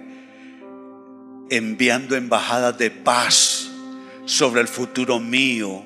enviando 1.51 2.15
embajadas 2.15 2.75
de 2.79 2.89
paz 2.89 3.69
sobre 4.25 4.61
el 4.61 4.67
futuro 4.67 5.19
mío, 5.19 5.85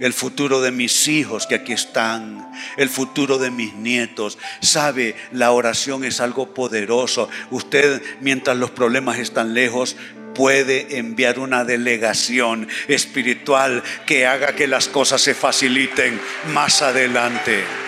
el 0.00 0.14
futuro 0.14 0.62
de 0.62 0.72
mis 0.72 1.06
hijos 1.06 1.46
que 1.46 1.56
aquí 1.56 1.74
están, 1.74 2.50
el 2.78 2.88
futuro 2.88 3.36
de 3.36 3.50
mis 3.50 3.74
nietos. 3.74 4.38
Sabe, 4.62 5.14
la 5.30 5.52
oración 5.52 6.04
es 6.04 6.22
algo 6.22 6.54
poderoso. 6.54 7.28
Usted, 7.50 8.02
mientras 8.22 8.56
los 8.56 8.70
problemas 8.70 9.18
están 9.18 9.52
lejos, 9.52 9.94
puede 10.34 10.96
enviar 10.96 11.38
una 11.38 11.64
delegación 11.64 12.66
espiritual 12.86 13.82
que 14.06 14.26
haga 14.26 14.54
que 14.54 14.66
las 14.66 14.88
cosas 14.88 15.20
se 15.20 15.34
faciliten 15.34 16.18
más 16.54 16.80
adelante. 16.80 17.87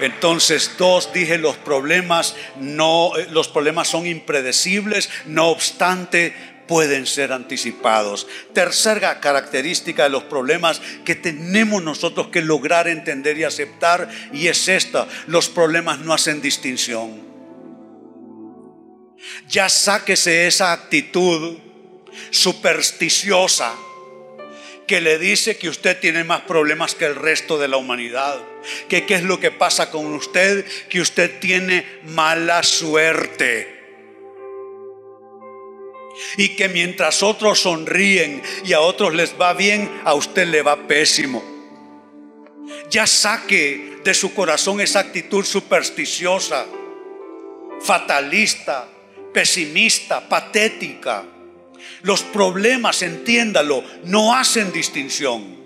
Entonces, 0.00 0.72
dos, 0.78 1.12
dije, 1.12 1.38
los 1.38 1.56
problemas 1.56 2.34
no, 2.58 3.16
eh, 3.16 3.26
los 3.30 3.48
problemas 3.48 3.88
son 3.88 4.06
impredecibles, 4.06 5.08
no 5.26 5.48
obstante, 5.48 6.34
pueden 6.66 7.06
ser 7.06 7.32
anticipados. 7.32 8.26
Tercera 8.52 9.20
característica 9.20 10.04
de 10.04 10.10
los 10.10 10.24
problemas 10.24 10.80
que 11.04 11.14
tenemos 11.14 11.82
nosotros 11.82 12.28
que 12.28 12.42
lograr 12.42 12.88
entender 12.88 13.38
y 13.38 13.44
aceptar, 13.44 14.08
y 14.32 14.48
es 14.48 14.68
esta, 14.68 15.06
los 15.26 15.48
problemas 15.48 16.00
no 16.00 16.12
hacen 16.12 16.42
distinción. 16.42 17.24
Ya 19.48 19.68
sáquese 19.68 20.46
esa 20.46 20.72
actitud 20.72 21.58
supersticiosa 22.30 23.74
que 24.86 25.00
le 25.00 25.18
dice 25.18 25.56
que 25.56 25.68
usted 25.68 25.98
tiene 25.98 26.24
más 26.24 26.42
problemas 26.42 26.94
que 26.94 27.06
el 27.06 27.16
resto 27.16 27.58
de 27.58 27.68
la 27.68 27.76
humanidad. 27.76 28.40
Que 28.88 29.04
qué 29.04 29.16
es 29.16 29.22
lo 29.22 29.40
que 29.40 29.50
pasa 29.50 29.90
con 29.90 30.06
usted, 30.14 30.64
que 30.88 31.00
usted 31.00 31.38
tiene 31.40 31.84
mala 32.04 32.62
suerte. 32.62 33.74
Y 36.36 36.56
que 36.56 36.68
mientras 36.68 37.22
otros 37.22 37.60
sonríen 37.60 38.42
y 38.64 38.72
a 38.72 38.80
otros 38.80 39.14
les 39.14 39.38
va 39.38 39.52
bien, 39.52 39.90
a 40.04 40.14
usted 40.14 40.46
le 40.46 40.62
va 40.62 40.86
pésimo. 40.86 41.44
Ya 42.90 43.06
saque 43.06 43.98
de 44.02 44.14
su 44.14 44.32
corazón 44.32 44.80
esa 44.80 45.00
actitud 45.00 45.44
supersticiosa, 45.44 46.66
fatalista, 47.80 48.88
pesimista, 49.32 50.26
patética 50.26 51.24
los 52.02 52.22
problemas, 52.22 53.02
entiéndalo, 53.02 53.82
no 54.04 54.34
hacen 54.34 54.72
distinción. 54.72 55.56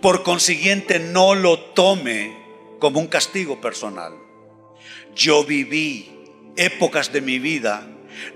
Por 0.00 0.22
consiguiente, 0.22 0.98
no 0.98 1.34
lo 1.34 1.58
tome 1.58 2.36
como 2.78 3.00
un 3.00 3.06
castigo 3.06 3.60
personal. 3.60 4.12
Yo 5.14 5.44
viví 5.44 6.10
épocas 6.56 7.12
de 7.12 7.20
mi 7.20 7.38
vida 7.38 7.86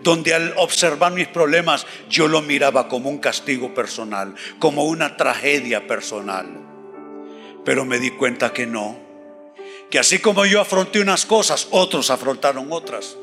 donde 0.02 0.34
al 0.34 0.54
observar 0.56 1.12
mis 1.12 1.28
problemas 1.28 1.86
yo 2.08 2.28
lo 2.28 2.42
miraba 2.42 2.88
como 2.88 3.08
un 3.08 3.18
castigo 3.18 3.74
personal, 3.74 4.34
como 4.58 4.84
una 4.84 5.16
tragedia 5.16 5.86
personal. 5.86 6.46
Pero 7.64 7.84
me 7.84 7.98
di 7.98 8.10
cuenta 8.10 8.52
que 8.52 8.66
no, 8.66 8.98
que 9.90 9.98
así 9.98 10.18
como 10.18 10.46
yo 10.46 10.60
afronté 10.60 11.00
unas 11.00 11.26
cosas, 11.26 11.68
otros 11.70 12.10
afrontaron 12.10 12.68
otras 12.70 13.16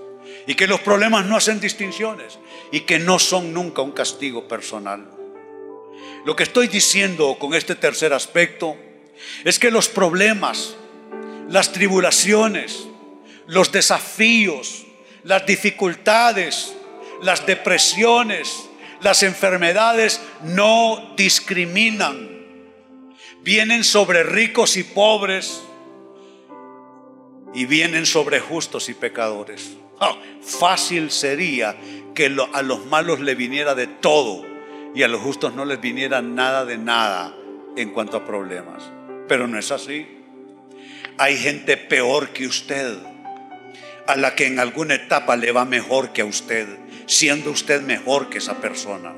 y 0.48 0.56
que 0.56 0.66
los 0.66 0.80
problemas 0.80 1.26
no 1.26 1.36
hacen 1.36 1.60
distinciones 1.60 2.40
y 2.72 2.82
que 2.82 3.00
no 3.00 3.20
son 3.20 3.54
nunca 3.54 3.82
un 3.82 3.92
castigo 3.92 4.48
personal. 4.48 5.12
Lo 6.26 6.36
que 6.36 6.44
estoy 6.44 6.68
diciendo 6.68 7.38
con 7.38 7.54
este 7.54 7.76
tercer 7.76 8.14
aspecto 8.14 8.78
es 9.44 9.60
que 9.60 9.70
los 9.70 9.90
problemas, 9.90 10.76
las 11.50 11.74
tribulaciones, 11.74 12.88
los 13.46 13.74
desafíos, 13.74 14.86
las 15.24 15.46
dificultades, 15.46 16.74
las 17.22 17.46
depresiones, 17.46 18.70
las 19.02 19.24
enfermedades 19.24 20.22
no 20.44 21.14
discriminan. 21.18 22.30
Vienen 23.42 23.84
sobre 23.84 24.24
ricos 24.24 24.78
y 24.78 24.84
pobres 24.84 25.62
y 27.54 27.66
vienen 27.66 28.06
sobre 28.06 28.40
justos 28.40 28.88
y 28.88 28.94
pecadores. 28.94 29.78
Ah, 30.00 30.16
fácil 30.42 31.12
sería 31.12 31.76
que 32.14 32.36
a 32.54 32.62
los 32.62 32.86
malos 32.86 33.20
le 33.20 33.36
viniera 33.36 33.76
de 33.76 33.88
todo 33.88 34.46
y 34.94 35.04
a 35.04 35.08
los 35.08 35.22
justos 35.22 35.54
no 35.54 35.66
les 35.66 35.80
viniera 35.80 36.22
nada 36.22 36.66
de 36.66 36.78
nada 36.78 37.36
en 37.76 37.92
cuanto 37.92 38.18
a 38.18 38.26
problemas. 38.26 38.84
Pero 39.28 39.48
no 39.48 39.60
es 39.60 39.72
así. 39.72 40.08
Hay 41.18 41.38
gente 41.38 41.78
peor 41.78 42.30
que 42.30 42.48
usted, 42.48 42.98
a 44.08 44.16
la 44.16 44.36
que 44.36 44.48
en 44.48 44.60
alguna 44.60 44.96
etapa 44.96 45.36
le 45.36 45.52
va 45.52 45.66
mejor 45.66 46.14
que 46.14 46.22
a 46.22 46.26
usted, 46.26 46.68
siendo 47.06 47.52
usted 47.52 47.82
mejor 47.82 48.30
que 48.30 48.38
esa 48.38 48.56
persona. 48.62 49.14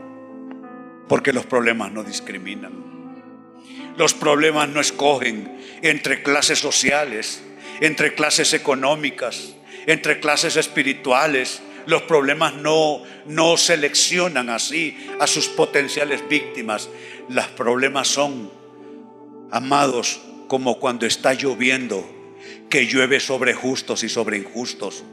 Porque 1.08 1.34
los 1.34 1.46
problemas 1.46 1.92
no 1.92 2.04
discriminan. 2.04 2.72
Los 3.98 4.14
problemas 4.14 4.70
no 4.70 4.80
escogen 4.80 5.60
entre 5.82 6.24
clases 6.24 6.60
sociales, 6.60 7.42
entre 7.82 8.14
clases 8.14 8.54
económicas, 8.54 9.56
entre 9.86 10.20
clases 10.20 10.56
espirituales. 10.56 11.62
Los 11.86 12.04
problemas 12.04 12.54
no, 12.56 13.02
no 13.26 13.58
seleccionan 13.58 14.50
así 14.50 14.98
a 15.20 15.28
sus 15.28 15.48
potenciales 15.48 16.28
víctimas. 16.28 16.90
Los 17.30 17.48
problemas 17.48 18.08
son, 18.08 18.52
amados, 19.52 20.20
como 20.48 20.80
cuando 20.80 21.06
está 21.06 21.34
lloviendo, 21.34 22.08
que 22.70 22.86
llueve 22.86 23.20
sobre 23.20 23.54
justos 23.54 24.04
y 24.04 24.10
sobre 24.10 24.38
injustos. 24.38 25.04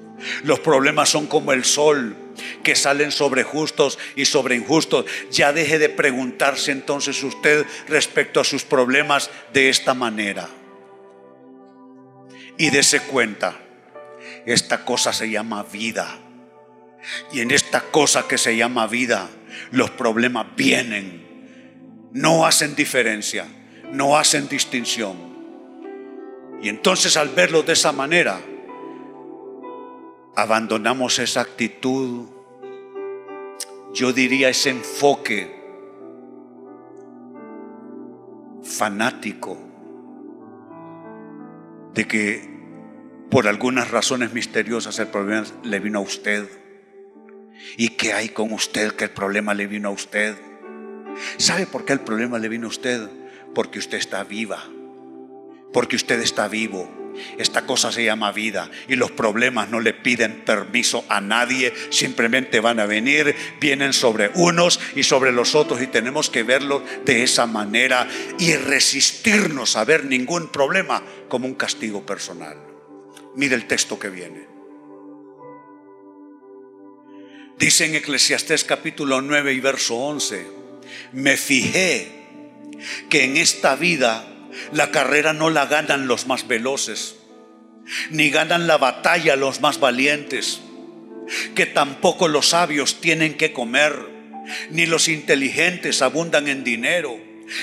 Los 0.45 0.61
problemas 0.61 1.11
son 1.11 1.27
como 1.27 1.53
el 1.53 1.65
sol, 1.65 2.17
que 2.63 2.75
salen 2.75 3.13
sobre 3.13 3.43
justos 3.43 3.99
y 4.15 4.25
sobre 4.25 4.57
injustos. 4.57 5.07
Ya 5.31 5.53
deje 5.53 5.79
de 5.79 5.89
preguntarse 5.89 6.73
entonces 6.73 7.23
usted 7.23 7.67
respecto 7.89 8.41
a 8.41 8.45
sus 8.45 8.65
problemas 8.65 9.31
de 9.53 9.69
esta 9.69 9.95
manera. 9.95 10.49
Y 12.59 12.71
dése 12.71 13.01
cuenta 13.01 13.66
esta 14.47 14.85
cosa 14.85 15.13
se 15.13 15.29
llama 15.29 15.65
vida. 15.65 16.19
Y 17.33 17.41
en 17.41 17.51
esta 17.51 17.81
cosa 17.81 18.27
que 18.27 18.39
se 18.39 18.57
llama 18.57 18.87
vida, 18.87 19.29
los 19.73 19.91
problemas 19.91 20.47
vienen. 20.57 22.09
No 22.13 22.47
hacen 22.47 22.75
diferencia, 22.75 23.47
no 23.93 24.17
hacen 24.17 24.49
distinción. 24.49 25.17
Y 26.63 26.69
entonces 26.69 27.17
al 27.17 27.29
verlo 27.31 27.63
de 27.63 27.75
esa 27.75 27.93
manera, 27.93 28.41
abandonamos 30.37 31.19
esa 31.19 31.41
actitud, 31.41 32.27
yo 33.93 34.13
diría 34.13 34.49
ese 34.49 34.71
enfoque 34.71 35.55
fanático 38.63 39.59
de 41.95 42.07
que 42.07 42.56
por 43.31 43.49
algunas 43.49 43.91
razones 43.91 44.33
misteriosas 44.33 44.99
el 44.99 45.09
problema 45.09 45.47
le 45.65 45.81
vino 45.81 45.99
a 45.99 46.03
usted. 46.03 46.49
¿Y 47.77 47.91
qué 47.91 48.13
hay 48.13 48.29
con 48.29 48.53
usted 48.53 48.93
que 48.93 49.05
el 49.05 49.11
problema 49.11 49.55
le 49.55 49.67
vino 49.67 49.89
a 49.89 49.93
usted? 49.93 50.37
¿Sabe 51.39 51.67
por 51.67 51.85
qué 51.85 51.93
el 51.93 52.01
problema 52.01 52.39
le 52.39 52.49
vino 52.49 52.67
a 52.67 52.71
usted? 52.71 53.09
Porque 53.55 53.79
usted 53.79 53.99
está 53.99 54.23
viva, 54.25 54.63
porque 55.73 55.97
usted 55.97 56.21
está 56.21 56.49
vivo. 56.49 56.93
Esta 57.39 57.65
cosa 57.65 57.91
se 57.91 58.05
llama 58.05 58.31
vida 58.31 58.71
y 58.89 58.97
los 58.97 59.11
problemas 59.11 59.71
no 59.71 59.81
le 59.81 59.95
piden 59.95 60.43
permiso 60.45 61.03
a 61.09 61.23
nadie, 61.23 61.73
simplemente 61.89 62.61
van 62.61 62.79
a 62.79 62.85
venir, 62.85 63.35
vienen 63.59 63.95
sobre 63.95 64.31
unos 64.35 64.79
y 64.95 65.03
sobre 65.03 65.33
los 65.33 65.55
otros 65.55 65.81
y 65.81 65.87
tenemos 65.87 66.29
que 66.29 66.43
verlo 66.43 66.83
de 67.07 67.23
esa 67.23 67.47
manera 67.47 68.07
y 68.39 68.55
resistirnos 68.57 69.77
a 69.77 69.87
ver 69.87 70.05
ningún 70.05 70.49
problema 70.49 71.03
como 71.29 71.47
un 71.47 71.55
castigo 71.55 72.05
personal. 72.05 72.76
Mire 73.37 73.55
el 73.55 73.67
texto 73.67 73.99
que 73.99 74.09
viene. 74.09 74.49
Dice 77.59 77.85
en 77.85 77.95
Eclesiastés 77.95 78.65
capítulo 78.65 79.21
9 79.21 79.53
y 79.53 79.61
verso 79.61 79.97
11, 79.97 80.47
me 81.13 81.37
fijé 81.37 82.09
que 83.11 83.25
en 83.25 83.37
esta 83.37 83.77
vida 83.77 84.27
la 84.73 84.91
carrera 84.91 85.35
no 85.35 85.51
la 85.51 85.67
ganan 85.67 86.07
los 86.07 86.27
más 86.27 86.49
veloces, 86.49 87.17
ni 88.11 88.31
ganan 88.31 88.67
la 88.67 88.79
batalla 88.79 89.37
los 89.37 89.61
más 89.61 89.81
valientes, 89.81 90.61
que 91.55 91.67
tampoco 91.67 92.29
los 92.29 92.49
sabios 92.49 93.03
tienen 93.03 93.35
que 93.35 93.53
comer, 93.53 93.95
ni 94.71 94.87
los 94.87 95.09
inteligentes 95.09 96.01
abundan 96.01 96.49
en 96.49 96.65
dinero, 96.65 97.19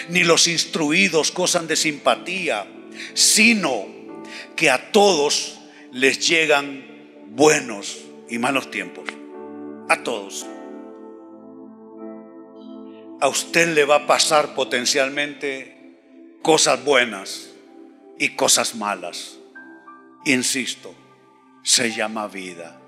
ni 0.09 0.23
los 0.23 0.47
instruidos 0.47 1.33
gozan 1.33 1.67
de 1.67 1.75
simpatía, 1.75 2.67
sino 3.15 3.87
que 4.55 4.69
a 4.69 4.91
todos 4.91 5.59
les 5.93 6.27
llegan 6.27 6.83
buenos 7.27 8.01
y 8.27 8.39
malos 8.39 8.71
tiempos. 8.71 9.05
A 9.89 10.01
todos. 10.01 10.45
A 13.21 13.27
usted 13.27 13.73
le 13.75 13.85
va 13.85 13.97
a 13.97 14.07
pasar 14.07 14.55
potencialmente 14.55 15.99
cosas 16.41 16.83
buenas 16.83 17.51
y 18.17 18.29
cosas 18.29 18.75
malas. 18.75 19.37
Insisto, 20.25 20.95
se 21.63 21.93
llama 21.93 22.27
vida. 22.27 22.79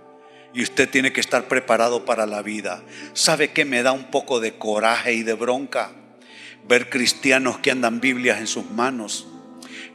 Y 0.53 0.63
usted 0.63 0.89
tiene 0.89 1.13
que 1.13 1.21
estar 1.21 1.47
preparado 1.47 2.05
para 2.05 2.25
la 2.25 2.41
vida. 2.41 2.81
¿Sabe 3.13 3.51
que 3.51 3.65
me 3.65 3.83
da 3.83 3.91
un 3.91 4.05
poco 4.05 4.39
de 4.39 4.57
coraje 4.57 5.13
y 5.13 5.23
de 5.23 5.33
bronca? 5.33 5.91
Ver 6.67 6.89
cristianos 6.89 7.59
que 7.59 7.71
andan 7.71 7.99
Biblias 7.99 8.39
en 8.39 8.47
sus 8.47 8.71
manos, 8.71 9.27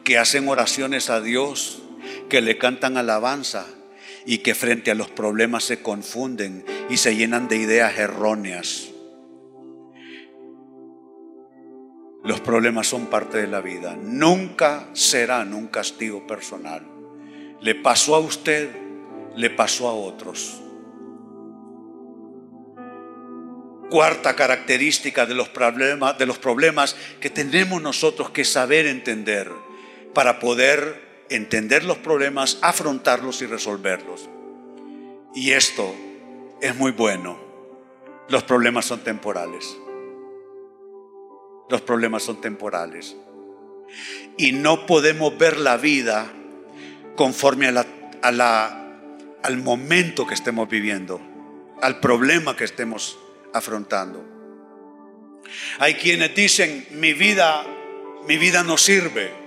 que 0.04 0.18
hacen 0.18 0.48
oraciones 0.48 1.10
a 1.10 1.20
Dios, 1.20 1.82
que 2.28 2.40
le 2.40 2.58
cantan 2.58 2.96
alabanza 2.96 3.66
y 4.24 4.38
que 4.38 4.54
frente 4.54 4.90
a 4.90 4.94
los 4.94 5.10
problemas 5.10 5.64
se 5.64 5.82
confunden 5.82 6.64
y 6.88 6.96
se 6.96 7.16
llenan 7.16 7.48
de 7.48 7.56
ideas 7.56 7.98
erróneas. 7.98 8.90
Los 12.22 12.40
problemas 12.40 12.86
son 12.86 13.06
parte 13.06 13.38
de 13.38 13.46
la 13.46 13.60
vida. 13.60 13.96
Nunca 14.00 14.88
serán 14.92 15.54
un 15.54 15.68
castigo 15.68 16.26
personal. 16.26 16.86
Le 17.60 17.74
pasó 17.74 18.14
a 18.14 18.18
usted, 18.18 18.70
le 19.36 19.50
pasó 19.50 19.88
a 19.88 19.94
otros. 19.94 20.60
Cuarta 23.88 24.36
característica 24.36 25.26
de 25.26 25.34
los 25.34 25.48
problemas, 25.48 26.18
de 26.18 26.26
los 26.26 26.38
problemas 26.38 26.94
que 27.20 27.30
tenemos 27.30 27.80
nosotros 27.82 28.30
que 28.30 28.44
saber 28.44 28.86
entender 28.86 29.50
para 30.14 30.38
poder 30.38 31.09
entender 31.30 31.84
los 31.84 31.98
problemas, 31.98 32.58
afrontarlos 32.60 33.40
y 33.40 33.46
resolverlos. 33.46 34.28
Y 35.34 35.52
esto 35.52 35.94
es 36.60 36.76
muy 36.76 36.90
bueno. 36.90 37.38
Los 38.28 38.42
problemas 38.42 38.84
son 38.84 39.00
temporales. 39.00 39.76
Los 41.68 41.80
problemas 41.82 42.24
son 42.24 42.40
temporales. 42.40 43.16
Y 44.36 44.52
no 44.52 44.86
podemos 44.86 45.36
ver 45.38 45.56
la 45.56 45.76
vida 45.76 46.30
conforme 47.16 47.68
a 47.68 48.32
la, 48.32 48.88
al 49.42 49.56
momento 49.58 50.26
que 50.26 50.34
estemos 50.34 50.68
viviendo, 50.68 51.20
al 51.80 52.00
problema 52.00 52.56
que 52.56 52.64
estemos 52.64 53.18
afrontando. 53.52 54.24
Hay 55.78 55.94
quienes 55.94 56.34
dicen, 56.34 56.86
mi 56.92 57.12
vida, 57.12 57.64
mi 58.26 58.36
vida 58.36 58.62
no 58.62 58.76
sirve, 58.76 59.39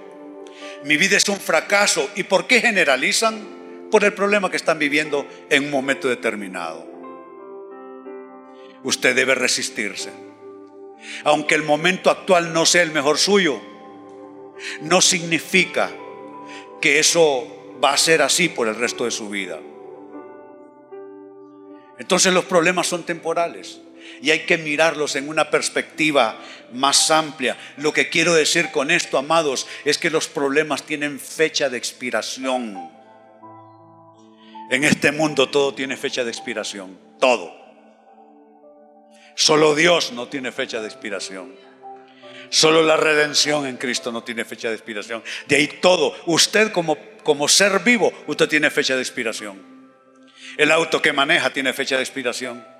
mi 0.85 0.97
vida 0.97 1.17
es 1.17 1.27
un 1.29 1.39
fracaso. 1.39 2.09
¿Y 2.15 2.23
por 2.23 2.47
qué 2.47 2.61
generalizan? 2.61 3.89
Por 3.91 4.03
el 4.03 4.13
problema 4.13 4.49
que 4.49 4.57
están 4.57 4.79
viviendo 4.79 5.27
en 5.49 5.65
un 5.65 5.71
momento 5.71 6.07
determinado. 6.07 6.85
Usted 8.83 9.15
debe 9.15 9.35
resistirse. 9.35 10.11
Aunque 11.23 11.55
el 11.55 11.63
momento 11.63 12.09
actual 12.09 12.53
no 12.53 12.65
sea 12.65 12.81
el 12.81 12.91
mejor 12.91 13.17
suyo, 13.17 13.61
no 14.81 15.01
significa 15.01 15.91
que 16.81 16.99
eso 16.99 17.77
va 17.83 17.93
a 17.93 17.97
ser 17.97 18.21
así 18.21 18.49
por 18.49 18.67
el 18.67 18.75
resto 18.75 19.05
de 19.05 19.11
su 19.11 19.29
vida. 19.29 19.59
Entonces 21.99 22.33
los 22.33 22.45
problemas 22.45 22.87
son 22.87 23.03
temporales 23.03 23.79
y 24.23 24.31
hay 24.31 24.45
que 24.45 24.57
mirarlos 24.57 25.17
en 25.17 25.27
una 25.27 25.49
perspectiva 25.49 26.39
más 26.71 27.11
amplia. 27.11 27.57
Lo 27.75 27.91
que 27.91 28.07
quiero 28.07 28.33
decir 28.33 28.71
con 28.71 28.89
esto, 28.89 29.17
amados, 29.17 29.67
es 29.83 29.97
que 29.97 30.09
los 30.09 30.29
problemas 30.29 30.83
tienen 30.83 31.19
fecha 31.19 31.69
de 31.69 31.77
expiración. 31.77 32.89
En 34.71 34.85
este 34.85 35.11
mundo 35.11 35.49
todo 35.49 35.73
tiene 35.73 35.97
fecha 35.97 36.23
de 36.23 36.31
expiración, 36.31 36.97
todo. 37.19 37.53
Solo 39.35 39.75
Dios 39.75 40.13
no 40.13 40.29
tiene 40.29 40.53
fecha 40.53 40.79
de 40.79 40.87
expiración. 40.87 41.53
Solo 42.49 42.81
la 42.81 42.95
redención 42.95 43.67
en 43.67 43.75
Cristo 43.75 44.13
no 44.13 44.23
tiene 44.23 44.45
fecha 44.45 44.69
de 44.69 44.75
expiración. 44.75 45.21
De 45.47 45.57
ahí 45.57 45.67
todo. 45.81 46.15
Usted 46.27 46.71
como, 46.71 46.97
como 47.23 47.49
ser 47.49 47.79
vivo, 47.79 48.13
usted 48.27 48.47
tiene 48.47 48.69
fecha 48.69 48.95
de 48.95 49.01
expiración. 49.01 49.61
El 50.55 50.71
auto 50.71 51.01
que 51.01 51.11
maneja 51.11 51.49
tiene 51.51 51.73
fecha 51.73 51.97
de 51.97 52.03
expiración. 52.03 52.72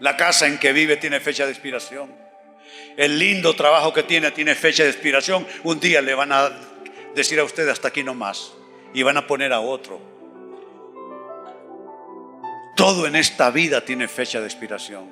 La 0.00 0.16
casa 0.16 0.46
en 0.46 0.58
que 0.58 0.72
vive 0.72 0.96
tiene 0.96 1.20
fecha 1.20 1.44
de 1.44 1.52
expiración. 1.52 2.10
El 2.96 3.18
lindo 3.18 3.54
trabajo 3.54 3.92
que 3.92 4.02
tiene 4.02 4.30
tiene 4.30 4.54
fecha 4.54 4.82
de 4.82 4.90
expiración. 4.90 5.46
Un 5.62 5.78
día 5.78 6.00
le 6.00 6.14
van 6.14 6.32
a 6.32 6.50
decir 7.14 7.38
a 7.38 7.44
usted 7.44 7.68
hasta 7.68 7.88
aquí 7.88 8.02
no 8.02 8.14
más 8.14 8.52
y 8.94 9.02
van 9.02 9.16
a 9.16 9.26
poner 9.26 9.52
a 9.52 9.60
otro. 9.60 10.00
Todo 12.76 13.06
en 13.06 13.14
esta 13.14 13.50
vida 13.50 13.84
tiene 13.84 14.08
fecha 14.08 14.40
de 14.40 14.46
expiración. 14.46 15.10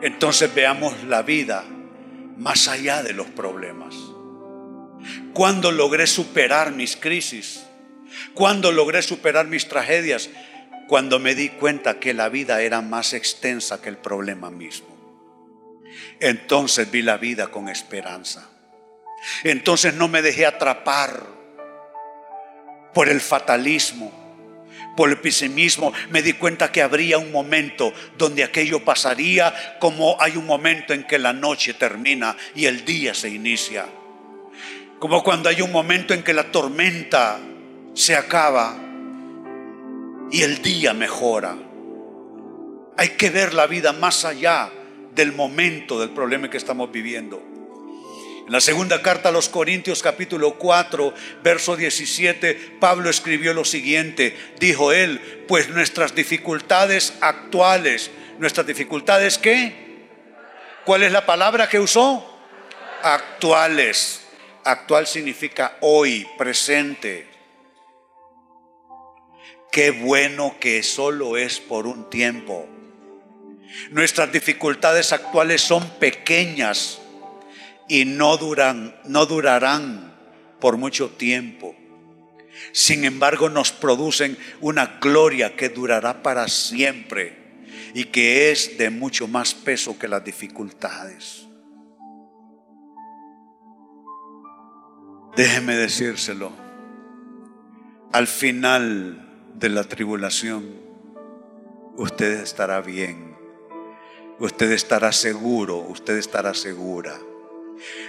Entonces 0.00 0.52
veamos 0.54 1.04
la 1.04 1.22
vida 1.22 1.64
más 2.38 2.66
allá 2.66 3.02
de 3.02 3.12
los 3.12 3.26
problemas. 3.28 3.94
Cuando 5.34 5.70
logré 5.70 6.06
superar 6.06 6.72
mis 6.72 6.96
crisis, 6.96 7.66
cuando 8.34 8.72
logré 8.72 9.02
superar 9.02 9.46
mis 9.46 9.68
tragedias, 9.68 10.30
cuando 10.92 11.18
me 11.18 11.34
di 11.34 11.48
cuenta 11.48 11.98
que 11.98 12.12
la 12.12 12.28
vida 12.28 12.60
era 12.60 12.82
más 12.82 13.14
extensa 13.14 13.80
que 13.80 13.88
el 13.88 13.96
problema 13.96 14.50
mismo. 14.50 14.94
Entonces 16.20 16.90
vi 16.90 17.00
la 17.00 17.16
vida 17.16 17.46
con 17.46 17.70
esperanza. 17.70 18.50
Entonces 19.42 19.94
no 19.94 20.08
me 20.08 20.20
dejé 20.20 20.44
atrapar 20.44 21.24
por 22.92 23.08
el 23.08 23.22
fatalismo, 23.22 24.12
por 24.94 25.08
el 25.08 25.16
pesimismo, 25.16 25.94
me 26.10 26.20
di 26.20 26.34
cuenta 26.34 26.70
que 26.70 26.82
habría 26.82 27.16
un 27.16 27.32
momento 27.32 27.94
donde 28.18 28.44
aquello 28.44 28.84
pasaría 28.84 29.78
como 29.78 30.20
hay 30.20 30.36
un 30.36 30.44
momento 30.44 30.92
en 30.92 31.04
que 31.04 31.18
la 31.18 31.32
noche 31.32 31.72
termina 31.72 32.36
y 32.54 32.66
el 32.66 32.84
día 32.84 33.14
se 33.14 33.30
inicia. 33.30 33.86
Como 34.98 35.22
cuando 35.22 35.48
hay 35.48 35.62
un 35.62 35.72
momento 35.72 36.12
en 36.12 36.22
que 36.22 36.34
la 36.34 36.52
tormenta 36.52 37.40
se 37.94 38.14
acaba 38.14 38.91
y 40.32 40.42
el 40.42 40.62
día 40.62 40.94
mejora. 40.94 41.56
Hay 42.96 43.10
que 43.10 43.30
ver 43.30 43.52
la 43.54 43.66
vida 43.66 43.92
más 43.92 44.24
allá 44.24 44.72
del 45.14 45.32
momento 45.32 46.00
del 46.00 46.10
problema 46.10 46.48
que 46.48 46.56
estamos 46.56 46.90
viviendo. 46.90 47.42
En 48.46 48.52
la 48.52 48.60
segunda 48.60 49.02
carta 49.02 49.28
a 49.28 49.32
los 49.32 49.48
Corintios 49.48 50.02
capítulo 50.02 50.54
4, 50.54 51.14
verso 51.44 51.76
17, 51.76 52.76
Pablo 52.80 53.10
escribió 53.10 53.54
lo 53.54 53.64
siguiente, 53.64 54.36
dijo 54.58 54.92
él, 54.92 55.44
pues 55.46 55.68
nuestras 55.68 56.14
dificultades 56.14 57.12
actuales, 57.20 58.10
nuestras 58.38 58.66
dificultades 58.66 59.38
qué? 59.38 60.06
¿Cuál 60.84 61.04
es 61.04 61.12
la 61.12 61.26
palabra 61.26 61.68
que 61.68 61.78
usó? 61.78 62.26
Actuales. 63.02 64.22
Actual 64.64 65.06
significa 65.06 65.76
hoy, 65.80 66.26
presente. 66.38 67.31
Qué 69.72 69.90
bueno 69.90 70.56
que 70.60 70.82
solo 70.82 71.38
es 71.38 71.58
por 71.58 71.86
un 71.86 72.10
tiempo. 72.10 72.68
Nuestras 73.90 74.30
dificultades 74.30 75.14
actuales 75.14 75.62
son 75.62 75.88
pequeñas 75.98 77.00
y 77.88 78.04
no 78.04 78.36
duran, 78.36 78.94
no 79.06 79.24
durarán 79.24 80.14
por 80.60 80.76
mucho 80.76 81.08
tiempo. 81.12 81.74
Sin 82.72 83.06
embargo, 83.06 83.48
nos 83.48 83.72
producen 83.72 84.36
una 84.60 84.98
gloria 85.00 85.56
que 85.56 85.70
durará 85.70 86.22
para 86.22 86.48
siempre 86.48 87.64
y 87.94 88.04
que 88.04 88.52
es 88.52 88.76
de 88.76 88.90
mucho 88.90 89.26
más 89.26 89.54
peso 89.54 89.98
que 89.98 90.06
las 90.06 90.22
dificultades. 90.22 91.46
Déjeme 95.34 95.76
decírselo. 95.76 96.52
Al 98.12 98.26
final 98.26 99.31
de 99.54 99.68
la 99.68 99.84
tribulación, 99.84 100.80
usted 101.96 102.40
estará 102.40 102.80
bien. 102.80 103.36
Usted 104.38 104.72
estará 104.72 105.12
seguro, 105.12 105.76
usted 105.76 106.16
estará 106.16 106.54
segura. 106.54 107.18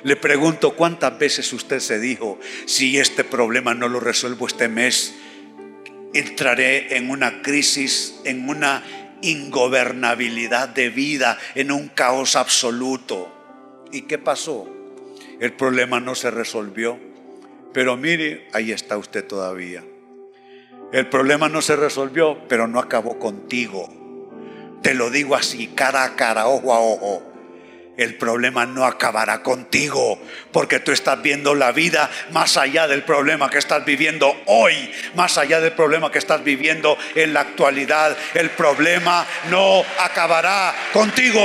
Le 0.04 0.16
pregunto 0.16 0.76
cuántas 0.76 1.18
veces 1.18 1.52
usted 1.54 1.80
se 1.80 2.00
dijo, 2.00 2.40
si 2.66 2.98
este 2.98 3.24
problema 3.24 3.74
no 3.74 3.88
lo 3.88 4.00
resuelvo 4.00 4.48
este 4.48 4.68
mes, 4.68 5.14
entraré 6.14 6.98
en 6.98 7.10
una 7.10 7.42
crisis, 7.42 8.20
en 8.24 8.50
una 8.50 8.84
ingobernabilidad 9.22 10.70
de 10.70 10.90
vida, 10.90 11.38
en 11.56 11.72
un 11.72 11.90
caos 11.90 12.36
absoluto. 12.36 13.32
¿Y 13.92 14.04
qué 14.04 14.18
pasó? 14.18 14.68
El 15.40 15.54
problema 15.54 16.00
no 16.00 16.16
se 16.16 16.32
resolvió. 16.32 17.00
Pero 17.74 17.98
mire, 17.98 18.48
ahí 18.54 18.72
está 18.72 18.98
usted 18.98 19.26
todavía. 19.26 19.84
El 20.94 21.08
problema 21.08 21.50
no 21.50 21.64
se 21.64 21.76
resolvió, 21.76 22.38
pero 22.48 22.68
no 22.68 22.80
acabó 22.80 23.18
contigo. 23.18 23.90
Te 24.84 24.94
lo 24.94 25.10
digo 25.10 25.36
así, 25.36 25.70
cara 25.70 26.04
a 26.04 26.16
cara, 26.16 26.46
ojo 26.46 26.72
a 26.72 26.80
ojo. 26.80 27.24
El 27.98 28.16
problema 28.16 28.68
no 28.68 28.86
acabará 28.86 29.42
contigo, 29.42 30.20
porque 30.52 30.80
tú 30.80 30.92
estás 30.92 31.20
viendo 31.24 31.56
la 31.56 31.72
vida 31.72 32.12
más 32.32 32.58
allá 32.58 32.88
del 32.88 33.02
problema 33.02 33.50
que 33.50 33.58
estás 33.58 33.84
viviendo 33.86 34.40
hoy, 34.46 34.92
más 35.16 35.40
allá 35.40 35.62
del 35.62 35.72
problema 35.72 36.12
que 36.12 36.20
estás 36.20 36.44
viviendo 36.44 36.96
en 37.16 37.34
la 37.34 37.40
actualidad. 37.42 38.16
El 38.36 38.52
problema 38.52 39.26
no 39.50 39.84
acabará 40.00 40.76
contigo. 40.94 41.42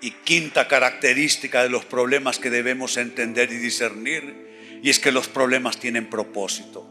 Y 0.00 0.12
quinta 0.12 0.68
característica 0.68 1.62
de 1.62 1.70
los 1.70 1.84
problemas 1.84 2.38
que 2.38 2.50
debemos 2.50 2.96
entender 2.96 3.52
y 3.52 3.56
discernir, 3.56 4.80
y 4.82 4.90
es 4.90 5.00
que 5.00 5.12
los 5.12 5.28
problemas 5.28 5.78
tienen 5.78 6.08
propósito. 6.08 6.86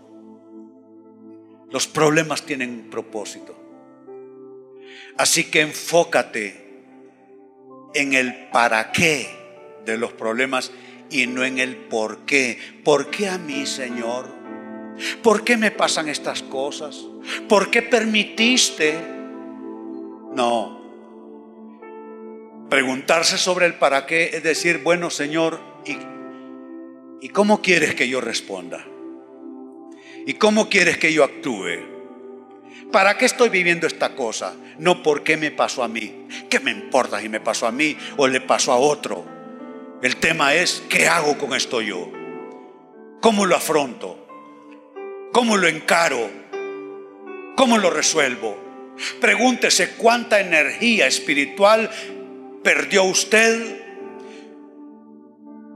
Los 1.71 1.87
problemas 1.87 2.43
tienen 2.43 2.89
propósito. 2.89 3.55
Así 5.17 5.45
que 5.45 5.61
enfócate 5.61 6.67
en 7.93 8.13
el 8.13 8.49
para 8.49 8.91
qué 8.91 9.27
de 9.85 9.97
los 9.97 10.13
problemas 10.13 10.71
y 11.09 11.27
no 11.27 11.43
en 11.43 11.57
el 11.57 11.75
por 11.75 12.19
qué. 12.19 12.59
¿Por 12.83 13.09
qué 13.09 13.29
a 13.29 13.37
mí, 13.37 13.65
Señor? 13.65 14.27
¿Por 15.23 15.43
qué 15.43 15.57
me 15.57 15.71
pasan 15.71 16.09
estas 16.09 16.43
cosas? 16.43 17.05
¿Por 17.47 17.71
qué 17.71 17.81
permitiste? 17.81 18.95
No, 20.33 20.76
Preguntarse 22.69 23.37
sobre 23.37 23.65
el 23.65 23.75
para 23.75 24.05
qué 24.05 24.31
es 24.33 24.43
decir, 24.43 24.79
bueno 24.79 25.09
Señor, 25.09 25.59
¿y, 25.85 25.97
¿y 27.25 27.29
cómo 27.29 27.61
quieres 27.61 27.95
que 27.95 28.09
yo 28.09 28.19
responda? 28.19 28.85
¿Y 30.25 30.33
cómo 30.33 30.67
quieres 30.67 30.97
que 30.97 31.13
yo 31.13 31.23
actúe? 31.23 31.97
¿Para 32.91 33.17
qué 33.17 33.25
estoy 33.25 33.49
viviendo 33.49 33.87
esta 33.87 34.15
cosa? 34.15 34.55
No 34.77 35.03
por 35.03 35.23
qué 35.23 35.37
me 35.37 35.51
pasó 35.51 35.83
a 35.83 35.87
mí. 35.87 36.27
¿Qué 36.49 36.59
me 36.59 36.71
importa 36.71 37.19
si 37.21 37.29
me 37.29 37.39
pasó 37.39 37.67
a 37.67 37.71
mí 37.71 37.97
o 38.17 38.27
le 38.27 38.41
pasó 38.41 38.73
a 38.73 38.77
otro? 38.77 39.25
El 40.01 40.17
tema 40.17 40.53
es, 40.53 40.83
¿qué 40.89 41.07
hago 41.07 41.37
con 41.37 41.53
esto 41.53 41.81
yo? 41.81 42.11
¿Cómo 43.21 43.45
lo 43.45 43.55
afronto? 43.55 44.27
¿Cómo 45.33 45.57
lo 45.57 45.67
encaro? 45.67 46.29
¿Cómo 47.55 47.77
lo 47.77 47.89
resuelvo? 47.89 48.57
Pregúntese 49.19 49.91
cuánta 49.91 50.39
energía 50.39 51.07
espiritual 51.07 51.89
perdió 52.67 53.05
usted? 53.05 53.81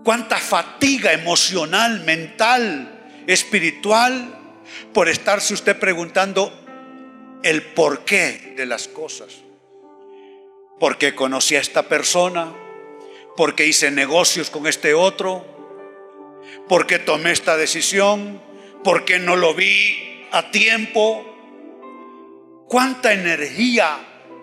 ¿Cuánta 0.04 0.36
fatiga 0.40 1.14
emocional, 1.14 2.02
mental, 2.02 3.24
espiritual 3.28 4.60
por 4.94 5.08
estarse 5.08 5.54
usted 5.54 5.80
preguntando 5.80 6.52
el 7.44 7.64
porqué 7.64 8.56
de 8.58 8.66
las 8.66 8.90
cosas? 8.90 9.38
¿Por 10.82 10.98
qué 10.98 11.16
conocí 11.16 11.56
a 11.56 11.62
esta 11.62 11.84
persona? 11.84 12.52
¿Por 13.38 13.56
qué 13.56 13.68
hice 13.68 13.90
negocios 13.90 14.50
con 14.50 14.68
este 14.68 14.94
otro? 14.94 15.46
¿Por 16.68 16.88
qué 16.88 17.00
tomé 17.00 17.32
esta 17.32 17.56
decisión? 17.56 18.42
¿Por 18.84 19.06
qué 19.06 19.18
no 19.18 19.38
lo 19.38 19.54
vi 19.54 20.28
a 20.34 20.52
tiempo? 20.52 21.26
¿Cuánta 22.68 23.14
energía 23.14 23.98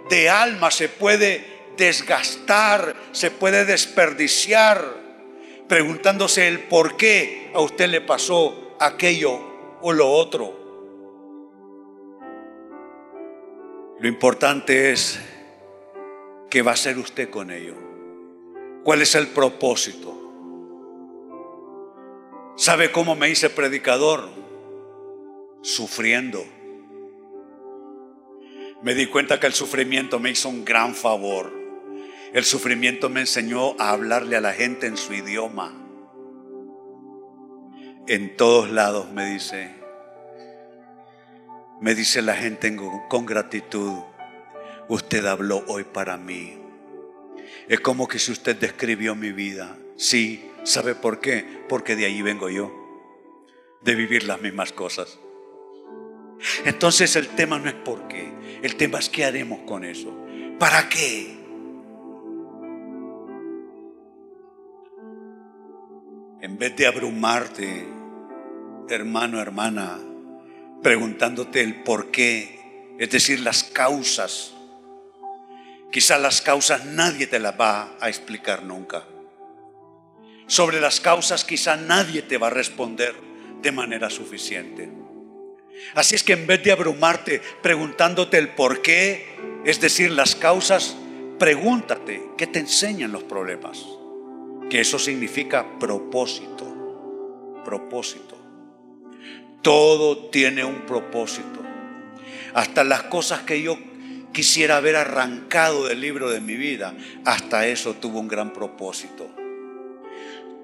de 0.09 0.31
alma 0.31 0.71
se 0.71 0.89
puede 0.89 1.58
desgastar, 1.79 2.95
se 3.13 3.31
puede 3.31 3.65
desperdiciar, 3.65 4.85
preguntándose 5.67 6.49
el 6.49 6.65
por 6.65 6.99
qué 6.99 7.51
a 7.55 7.61
usted 7.61 7.89
le 7.89 8.03
pasó 8.03 8.77
aquello 8.79 9.41
o 9.81 9.93
lo 9.93 10.11
otro. 10.11 10.59
Lo 14.01 14.07
importante 14.07 14.93
es 14.93 15.19
qué 16.51 16.63
va 16.63 16.73
a 16.73 16.75
hacer 16.75 16.99
usted 16.99 17.31
con 17.31 17.51
ello. 17.51 17.75
¿Cuál 18.85 19.03
es 19.03 19.15
el 19.15 19.29
propósito? 19.29 20.15
¿Sabe 22.57 22.93
cómo 22.93 23.17
me 23.17 23.29
hice 23.31 23.51
predicador? 23.51 24.29
Sufriendo. 25.63 26.45
Me 28.83 28.95
di 28.95 29.07
cuenta 29.07 29.41
que 29.41 29.49
el 29.49 29.53
sufrimiento 29.53 30.21
me 30.21 30.31
hizo 30.31 30.49
un 30.49 30.65
gran 30.65 30.95
favor. 30.95 31.58
El 32.33 32.45
sufrimiento 32.45 33.09
me 33.09 33.21
enseñó 33.21 33.75
a 33.81 33.91
hablarle 33.91 34.37
a 34.37 34.41
la 34.41 34.53
gente 34.53 34.87
en 34.87 34.97
su 34.97 35.15
idioma. 35.15 35.73
En 38.07 38.37
todos 38.37 38.71
lados 38.71 39.11
me 39.13 39.27
dice, 39.27 39.75
me 41.81 41.95
dice 41.95 42.23
la 42.23 42.35
gente 42.35 42.75
con 43.09 43.27
gratitud, 43.27 44.03
usted 44.89 45.25
habló 45.27 45.65
hoy 45.69 45.85
para 45.85 46.17
mí. 46.17 46.59
Es 47.69 47.81
como 47.81 48.09
que 48.09 48.19
si 48.19 48.33
usted 48.33 48.57
describió 48.57 49.15
mi 49.15 49.33
vida. 49.33 49.77
Sí, 49.97 50.51
¿sabe 50.65 50.95
por 50.95 51.21
qué? 51.21 51.45
Porque 51.69 51.97
de 51.97 52.07
ahí 52.07 52.23
vengo 52.23 52.49
yo, 52.51 52.73
de 53.83 53.95
vivir 53.95 54.25
las 54.25 54.41
mismas 54.41 54.73
cosas. 54.73 55.19
Entonces 56.65 57.17
el 57.17 57.29
tema 57.29 57.59
no 57.59 57.69
es 57.69 57.75
por 57.75 58.07
qué, 58.09 58.33
el 58.63 58.77
tema 58.77 58.99
es 58.99 59.09
qué 59.09 59.25
haremos 59.25 59.61
con 59.67 59.85
eso. 59.85 60.15
¿Para 60.59 60.89
qué? 60.89 61.38
En 66.49 66.57
vez 66.57 66.75
de 66.77 66.87
abrumarte, 66.87 67.87
hermano, 68.89 69.39
hermana, 69.39 69.99
preguntándote 70.83 71.61
el 71.61 71.83
por 71.83 72.11
qué, 72.11 72.95
es 72.99 73.11
decir, 73.11 73.41
las 73.41 73.65
causas. 73.65 74.55
Quizás 75.93 76.19
las 76.19 76.41
causas 76.41 76.87
nadie 76.87 77.27
te 77.27 77.39
las 77.39 77.61
va 77.61 77.95
a 78.01 78.09
explicar 78.09 78.63
nunca. 78.63 79.05
Sobre 80.47 80.81
las 80.81 81.01
causas 81.01 81.45
quizá 81.45 81.77
nadie 81.77 82.23
te 82.23 82.39
va 82.39 82.47
a 82.47 82.51
responder 82.51 83.15
de 83.61 83.71
manera 83.71 84.09
suficiente. 84.09 84.89
Así 85.95 86.15
es 86.15 86.25
que 86.25 86.33
en 86.33 86.47
vez 86.47 86.63
de 86.63 86.73
abrumarte 86.73 87.43
preguntándote 87.63 88.39
el 88.39 88.49
por 88.55 88.81
qué, 88.81 89.37
es 89.67 89.83
decir, 89.83 90.13
las 90.13 90.35
causas, 90.35 90.97
pregúntate 91.39 92.23
qué 92.39 92.47
te 92.47 92.59
enseñan 92.59 93.13
los 93.13 93.25
problemas 93.25 93.98
que 94.69 94.81
eso 94.81 94.99
significa 94.99 95.79
propósito, 95.79 97.63
propósito. 97.65 98.37
Todo 99.63 100.29
tiene 100.31 100.65
un 100.65 100.87
propósito. 100.87 101.61
Hasta 102.55 102.85
las 102.85 103.05
cosas 103.05 103.43
que 103.43 103.63
yo 103.63 103.79
quisiera 104.33 104.77
haber 104.77 104.97
arrancado 104.97 105.87
del 105.87 106.01
libro 106.01 106.31
de 106.31 106.41
mi 106.41 106.55
vida, 106.55 106.97
hasta 107.25 107.67
eso 107.67 107.95
tuvo 107.95 108.21
un 108.21 108.29
gran 108.29 108.53
propósito. 108.53 109.29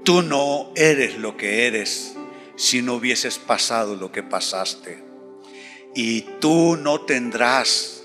Tú 0.05 0.23
no 0.23 0.71
eres 0.77 1.19
lo 1.19 1.37
que 1.37 1.67
eres 1.67 2.17
si 2.57 2.83
no 2.83 2.95
hubieses 2.95 3.39
pasado 3.39 3.97
lo 3.97 4.13
que 4.13 4.23
pasaste. 4.23 5.03
Y 5.95 6.23
tú 6.41 6.77
no 6.77 7.01
tendrás 7.01 8.05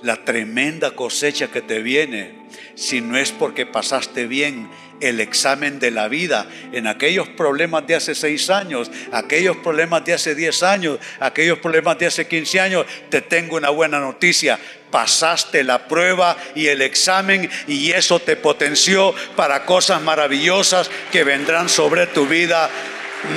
la 0.00 0.24
tremenda 0.24 0.92
cosecha 0.94 1.50
que 1.50 1.62
te 1.62 1.80
viene 1.82 2.46
si 2.74 3.00
no 3.00 3.16
es 3.16 3.32
porque 3.32 3.66
pasaste 3.66 4.26
bien 4.26 4.68
el 5.00 5.20
examen 5.20 5.78
de 5.78 5.90
la 5.90 6.08
vida 6.08 6.46
en 6.72 6.86
aquellos 6.86 7.28
problemas 7.28 7.86
de 7.86 7.94
hace 7.94 8.14
seis 8.14 8.50
años, 8.50 8.90
aquellos 9.12 9.56
problemas 9.58 10.04
de 10.04 10.14
hace 10.14 10.34
diez 10.34 10.62
años, 10.62 10.98
aquellos 11.20 11.58
problemas 11.58 11.98
de 11.98 12.06
hace 12.06 12.26
quince 12.26 12.60
años, 12.60 12.86
te 13.10 13.20
tengo 13.22 13.56
una 13.56 13.70
buena 13.70 14.00
noticia. 14.00 14.58
Pasaste 14.90 15.64
la 15.64 15.86
prueba 15.86 16.36
y 16.54 16.68
el 16.68 16.80
examen 16.80 17.50
y 17.66 17.90
eso 17.92 18.20
te 18.20 18.36
potenció 18.36 19.14
para 19.36 19.66
cosas 19.66 20.00
maravillosas 20.00 20.90
que 21.12 21.24
vendrán 21.24 21.68
sobre 21.68 22.06
tu 22.06 22.26
vida 22.26 22.70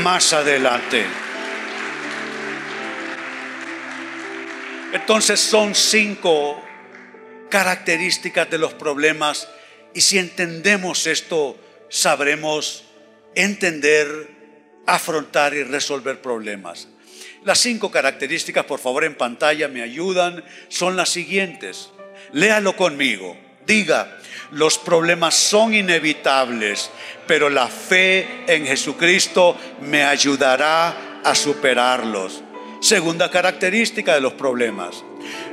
más 0.01 0.31
adelante. 0.31 1.05
Entonces 4.93 5.39
son 5.39 5.75
cinco 5.75 6.61
características 7.49 8.49
de 8.49 8.57
los 8.57 8.73
problemas 8.73 9.47
y 9.93 10.01
si 10.01 10.17
entendemos 10.17 11.07
esto, 11.07 11.57
sabremos 11.89 12.85
entender, 13.35 14.07
afrontar 14.85 15.53
y 15.53 15.63
resolver 15.63 16.21
problemas. 16.21 16.87
Las 17.43 17.59
cinco 17.59 17.89
características, 17.89 18.65
por 18.65 18.79
favor, 18.79 19.03
en 19.03 19.15
pantalla 19.15 19.67
me 19.67 19.81
ayudan, 19.81 20.43
son 20.69 20.95
las 20.95 21.09
siguientes. 21.09 21.89
Léalo 22.33 22.75
conmigo. 22.75 23.37
Diga, 23.65 24.17
los 24.51 24.77
problemas 24.77 25.35
son 25.35 25.73
inevitables, 25.73 26.91
pero 27.27 27.49
la 27.49 27.67
fe 27.67 28.27
en 28.47 28.65
Jesucristo 28.65 29.57
me 29.81 30.03
ayudará 30.03 31.21
a 31.23 31.35
superarlos. 31.35 32.43
Segunda 32.81 33.29
característica 33.29 34.15
de 34.15 34.21
los 34.21 34.33
problemas. 34.33 35.03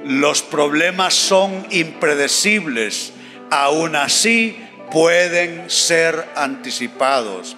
Los 0.04 0.42
problemas 0.42 1.14
son 1.14 1.66
impredecibles, 1.70 3.12
aún 3.50 3.96
así 3.96 4.56
pueden 4.90 5.70
ser 5.70 6.28
anticipados. 6.34 7.56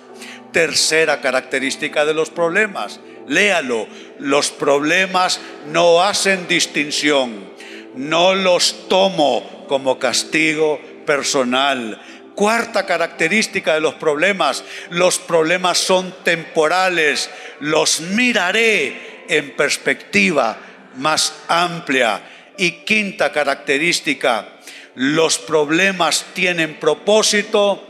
Tercera 0.53 1.21
característica 1.21 2.05
de 2.05 2.15
los 2.15 2.31
problemas, 2.31 3.01
léalo, 3.29 3.87
los 4.19 4.51
problemas 4.51 5.41
no 5.69 6.03
hacen 6.03 6.49
distinción, 6.49 7.51
no 7.95 8.35
los 8.35 8.89
tomo 8.89 9.67
como 9.69 9.99
castigo 9.99 10.81
personal. 11.07 12.01
Cuarta 12.35 12.87
característica 12.87 13.75
de 13.75 13.81
los 13.81 13.95
problemas, 13.95 14.65
los 14.91 15.19
problemas 15.19 15.79
son 15.79 16.15
temporales, 16.25 17.31
los 17.61 18.01
miraré 18.01 19.25
en 19.29 19.55
perspectiva 19.55 20.59
más 20.97 21.35
amplia. 21.49 22.23
Y 22.57 22.73
quinta 22.85 23.33
característica, 23.33 24.60
los 24.95 25.39
problemas 25.39 26.27
tienen 26.35 26.75
propósito, 26.79 27.87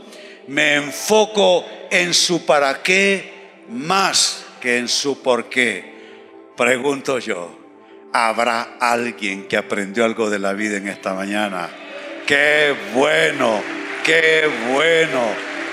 me 0.47 0.75
enfoco 0.75 1.65
en 1.89 2.13
su 2.13 2.45
para 2.45 2.81
qué 2.83 3.31
más 3.69 4.45
que 4.59 4.77
en 4.77 4.87
su 4.87 5.21
por 5.21 5.49
qué. 5.49 5.91
Pregunto 6.55 7.19
yo, 7.19 7.57
¿habrá 8.13 8.77
alguien 8.79 9.47
que 9.47 9.57
aprendió 9.57 10.05
algo 10.05 10.29
de 10.29 10.39
la 10.39 10.53
vida 10.53 10.77
en 10.77 10.87
esta 10.87 11.13
mañana? 11.13 11.69
Qué 12.25 12.75
bueno, 12.93 13.61
qué 14.03 14.49
bueno, 14.71 15.21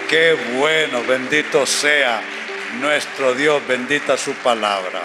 qué 0.09 0.37
bueno, 0.59 1.03
bendito 1.07 1.67
sea 1.67 2.23
nuestro 2.81 3.35
Dios, 3.35 3.63
bendita 3.67 4.17
su 4.17 4.33
palabra. 4.35 5.03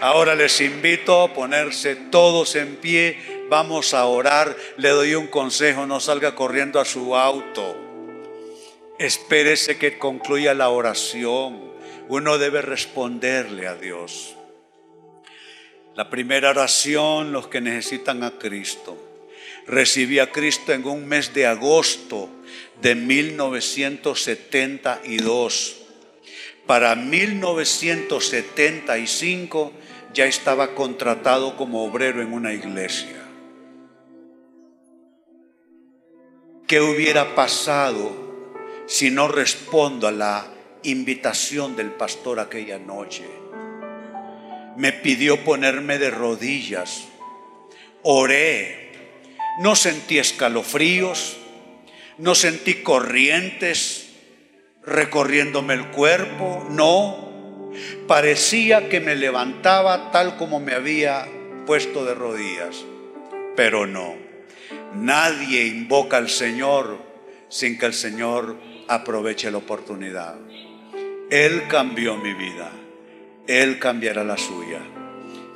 Ahora 0.00 0.34
les 0.34 0.60
invito 0.60 1.22
a 1.22 1.32
ponerse 1.32 1.94
todos 1.94 2.56
en 2.56 2.76
pie 2.76 3.39
vamos 3.50 3.92
a 3.92 4.06
orar, 4.06 4.56
le 4.78 4.88
doy 4.88 5.14
un 5.16 5.26
consejo, 5.26 5.84
no 5.84 6.00
salga 6.00 6.34
corriendo 6.34 6.80
a 6.80 6.86
su 6.86 7.14
auto. 7.14 7.76
Espérese 8.98 9.76
que 9.76 9.98
concluya 9.98 10.54
la 10.54 10.70
oración. 10.70 11.60
Uno 12.08 12.38
debe 12.38 12.62
responderle 12.62 13.66
a 13.66 13.74
Dios. 13.74 14.36
La 15.96 16.08
primera 16.08 16.50
oración, 16.50 17.32
los 17.32 17.48
que 17.48 17.60
necesitan 17.60 18.22
a 18.22 18.38
Cristo. 18.38 18.96
Recibí 19.66 20.20
a 20.20 20.30
Cristo 20.30 20.72
en 20.72 20.86
un 20.86 21.06
mes 21.06 21.34
de 21.34 21.46
agosto 21.46 22.30
de 22.80 22.94
1972. 22.94 25.76
Para 26.66 26.94
1975 26.94 29.72
ya 30.14 30.26
estaba 30.26 30.74
contratado 30.74 31.56
como 31.56 31.84
obrero 31.84 32.22
en 32.22 32.32
una 32.32 32.52
iglesia. 32.52 33.19
¿Qué 36.70 36.80
hubiera 36.80 37.34
pasado 37.34 38.12
si 38.86 39.10
no 39.10 39.26
respondo 39.26 40.06
a 40.06 40.12
la 40.12 40.46
invitación 40.84 41.74
del 41.74 41.90
pastor 41.90 42.38
aquella 42.38 42.78
noche? 42.78 43.24
Me 44.76 44.92
pidió 44.92 45.42
ponerme 45.42 45.98
de 45.98 46.10
rodillas. 46.10 47.08
Oré. 48.04 48.92
No 49.58 49.74
sentí 49.74 50.20
escalofríos. 50.20 51.38
No 52.18 52.36
sentí 52.36 52.84
corrientes 52.84 54.12
recorriéndome 54.84 55.74
el 55.74 55.88
cuerpo. 55.88 56.64
No. 56.70 57.72
Parecía 58.06 58.88
que 58.88 59.00
me 59.00 59.16
levantaba 59.16 60.12
tal 60.12 60.36
como 60.36 60.60
me 60.60 60.74
había 60.74 61.26
puesto 61.66 62.04
de 62.04 62.14
rodillas. 62.14 62.84
Pero 63.56 63.88
no. 63.88 64.29
Nadie 64.94 65.66
invoca 65.66 66.16
al 66.16 66.28
Señor 66.28 66.98
sin 67.48 67.78
que 67.78 67.86
el 67.86 67.94
Señor 67.94 68.56
aproveche 68.88 69.50
la 69.50 69.58
oportunidad. 69.58 70.36
Él 71.30 71.68
cambió 71.68 72.16
mi 72.16 72.34
vida. 72.34 72.72
Él 73.46 73.78
cambiará 73.78 74.24
la 74.24 74.36
suya. 74.36 74.80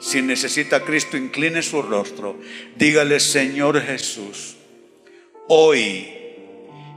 Si 0.01 0.21
necesita 0.23 0.81
Cristo, 0.81 1.17
incline 1.17 1.63
su 1.63 1.83
rostro. 1.83 2.39
Dígale, 2.77 3.21
Señor 3.21 3.81
Jesús, 3.81 4.57
hoy 5.49 6.09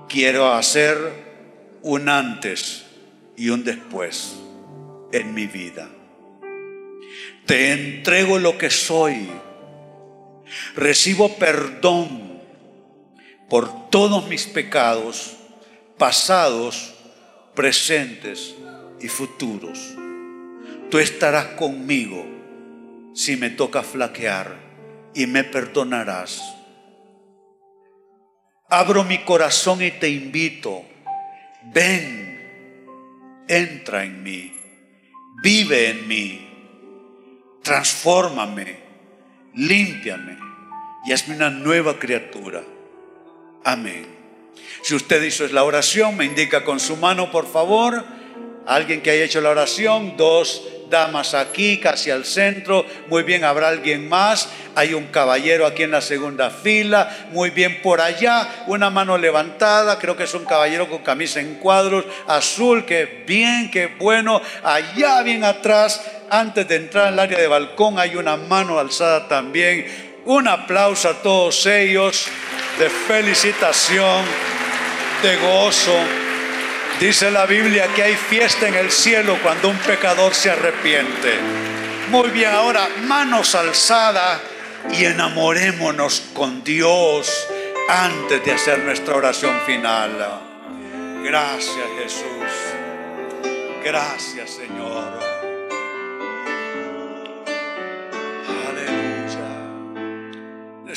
quiero 0.10 0.52
hacer 0.54 0.98
un 1.84 2.10
antes 2.10 2.86
y 3.36 3.50
un 3.50 3.64
después 3.64 4.36
en 5.12 5.34
mi 5.34 5.48
vida. 5.48 5.90
Te 7.46 7.72
entrego 7.72 8.40
lo 8.40 8.58
que 8.58 8.70
soy. 8.70 9.30
Recibo 10.76 11.38
perdón 11.38 12.27
por 13.50 13.90
todos 13.90 14.28
mis 14.28 14.46
pecados, 14.46 15.38
pasados, 15.98 16.94
presentes 17.56 18.56
y 19.00 19.08
futuros. 19.08 19.96
Tú 20.90 21.00
estarás 21.00 21.48
conmigo 21.56 22.26
si 23.14 23.36
me 23.36 23.50
toca 23.50 23.84
flaquear 23.84 24.56
y 25.14 25.28
me 25.28 25.44
perdonarás. 25.44 26.42
Abro 28.70 29.04
mi 29.04 29.20
corazón 29.20 29.82
y 29.82 29.92
te 29.92 30.10
invito, 30.10 30.84
ven, 31.74 33.46
entra 33.48 34.04
en 34.04 34.24
mí, 34.24 34.54
vive 35.42 35.90
en 35.90 36.08
mí, 36.08 36.48
transfórmame, 37.64 38.78
límpiame 39.56 40.38
y 41.06 41.14
hazme 41.14 41.36
una 41.36 41.50
nueva 41.50 41.98
criatura. 41.98 42.62
Amén. 43.64 44.18
Si 44.82 44.96
usted 44.96 45.22
hizo 45.24 45.46
la 45.48 45.64
oración, 45.64 46.16
me 46.16 46.26
indica 46.26 46.64
con 46.64 46.80
su 46.80 46.98
mano, 46.98 47.32
por 47.32 47.52
favor. 47.52 48.06
Alguien 48.66 49.02
que 49.02 49.12
haya 49.12 49.26
hecho 49.26 49.42
la 49.42 49.50
oración, 49.50 50.16
dos 50.18 50.64
damas 50.90 51.34
aquí, 51.34 51.80
casi 51.80 52.12
al 52.12 52.26
centro. 52.26 52.86
Muy 53.08 53.24
bien, 53.24 53.44
habrá 53.44 53.70
alguien 53.70 54.08
más. 54.08 54.50
Hay 54.76 54.94
un 54.94 55.08
caballero 55.08 55.66
aquí 55.66 55.84
en 55.84 55.92
la 55.92 56.02
segunda 56.02 56.50
fila. 56.50 57.28
Muy 57.32 57.50
bien, 57.50 57.82
por 57.82 58.02
allá, 58.02 58.64
una 58.68 58.90
mano 58.90 59.18
levantada. 59.18 60.00
Creo 60.00 60.16
que 60.16 60.24
es 60.24 60.34
un 60.34 60.46
caballero 60.46 60.90
con 60.90 61.00
camisa 61.00 61.40
en 61.40 61.56
cuadros, 61.56 62.06
azul. 62.28 62.86
Que 62.86 63.24
bien, 63.26 63.72
qué 63.72 63.88
bueno. 63.88 64.42
Allá, 64.64 65.22
bien 65.24 65.44
atrás, 65.44 66.02
antes 66.30 66.68
de 66.68 66.76
entrar 66.76 67.08
al 67.08 67.20
área 67.20 67.40
de 67.40 67.48
balcón, 67.48 68.00
hay 68.00 68.16
una 68.16 68.38
mano 68.38 68.80
alzada 68.80 69.28
también. 69.28 70.07
Un 70.28 70.46
aplauso 70.46 71.08
a 71.08 71.14
todos 71.14 71.66
ellos 71.68 72.28
de 72.78 72.90
felicitación, 72.90 74.26
de 75.24 75.38
gozo. 75.38 75.98
Dice 77.00 77.32
la 77.32 77.46
Biblia 77.46 77.88
que 77.96 78.04
hay 78.04 78.16
fiesta 78.16 78.68
en 78.68 78.76
el 78.76 78.92
cielo 78.92 79.38
cuando 79.42 79.70
un 79.70 79.78
pecador 79.78 80.34
se 80.34 80.52
arrepiente. 80.52 81.34
Muy 82.12 82.30
bien, 82.32 82.52
ahora 82.52 82.90
manos 83.06 83.56
alzadas 83.56 84.42
y 84.92 85.06
enamorémonos 85.06 86.22
con 86.34 86.62
Dios 86.62 87.48
antes 87.88 88.44
de 88.44 88.52
hacer 88.52 88.80
nuestra 88.80 89.16
oración 89.16 89.58
final. 89.66 90.42
Gracias 91.24 91.88
Jesús. 92.02 92.52
Gracias 93.82 94.50
Señor. 94.50 95.27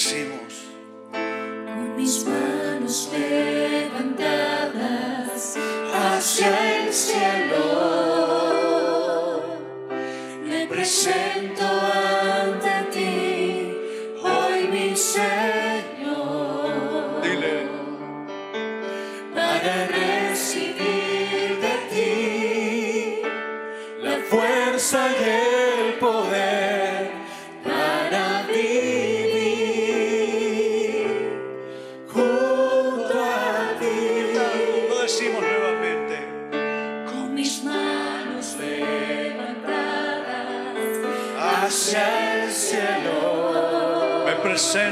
Con 0.03 1.94
mis 1.94 2.24
manos 2.24 3.11
levantadas 3.12 4.78
hacia 5.92 6.78
el 6.78 6.90
cielo. 6.90 7.61
Me 10.42 10.66
presento 10.68 11.66
ante 11.66 12.20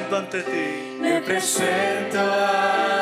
presento 0.08 0.16
ante 0.16 0.42
ti. 0.42 1.22
presento 1.24 2.97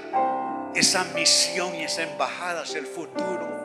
esa 0.75 1.05
misión 1.15 1.75
y 1.75 1.83
esa 1.83 2.03
embajada 2.03 2.63
hacia 2.63 2.81
el 2.81 2.87
futuro. 2.87 3.59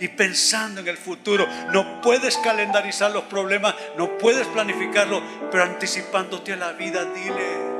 Y 0.00 0.08
pensando 0.08 0.80
en 0.80 0.88
el 0.88 0.96
futuro, 0.96 1.46
no 1.72 2.00
puedes 2.00 2.36
calendarizar 2.38 3.12
los 3.12 3.24
problemas, 3.24 3.76
no 3.96 4.18
puedes 4.18 4.46
planificarlo, 4.48 5.22
pero 5.50 5.62
anticipándote 5.64 6.54
a 6.54 6.56
la 6.56 6.72
vida, 6.72 7.04
dile. 7.04 7.74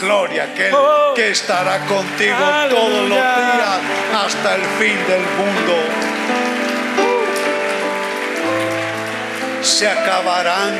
gloria 0.00 0.44
aquel 0.44 0.72
Oh. 0.74 1.14
que 1.14 1.30
estará 1.30 1.78
contigo 1.86 2.36
todos 2.70 3.08
los 3.08 3.18
días 3.18 3.80
hasta 4.14 4.54
el 4.54 4.62
fin 4.78 4.96
del 5.06 5.22
mundo. 5.38 5.74
Se 9.62 9.88
acabarán 9.88 10.74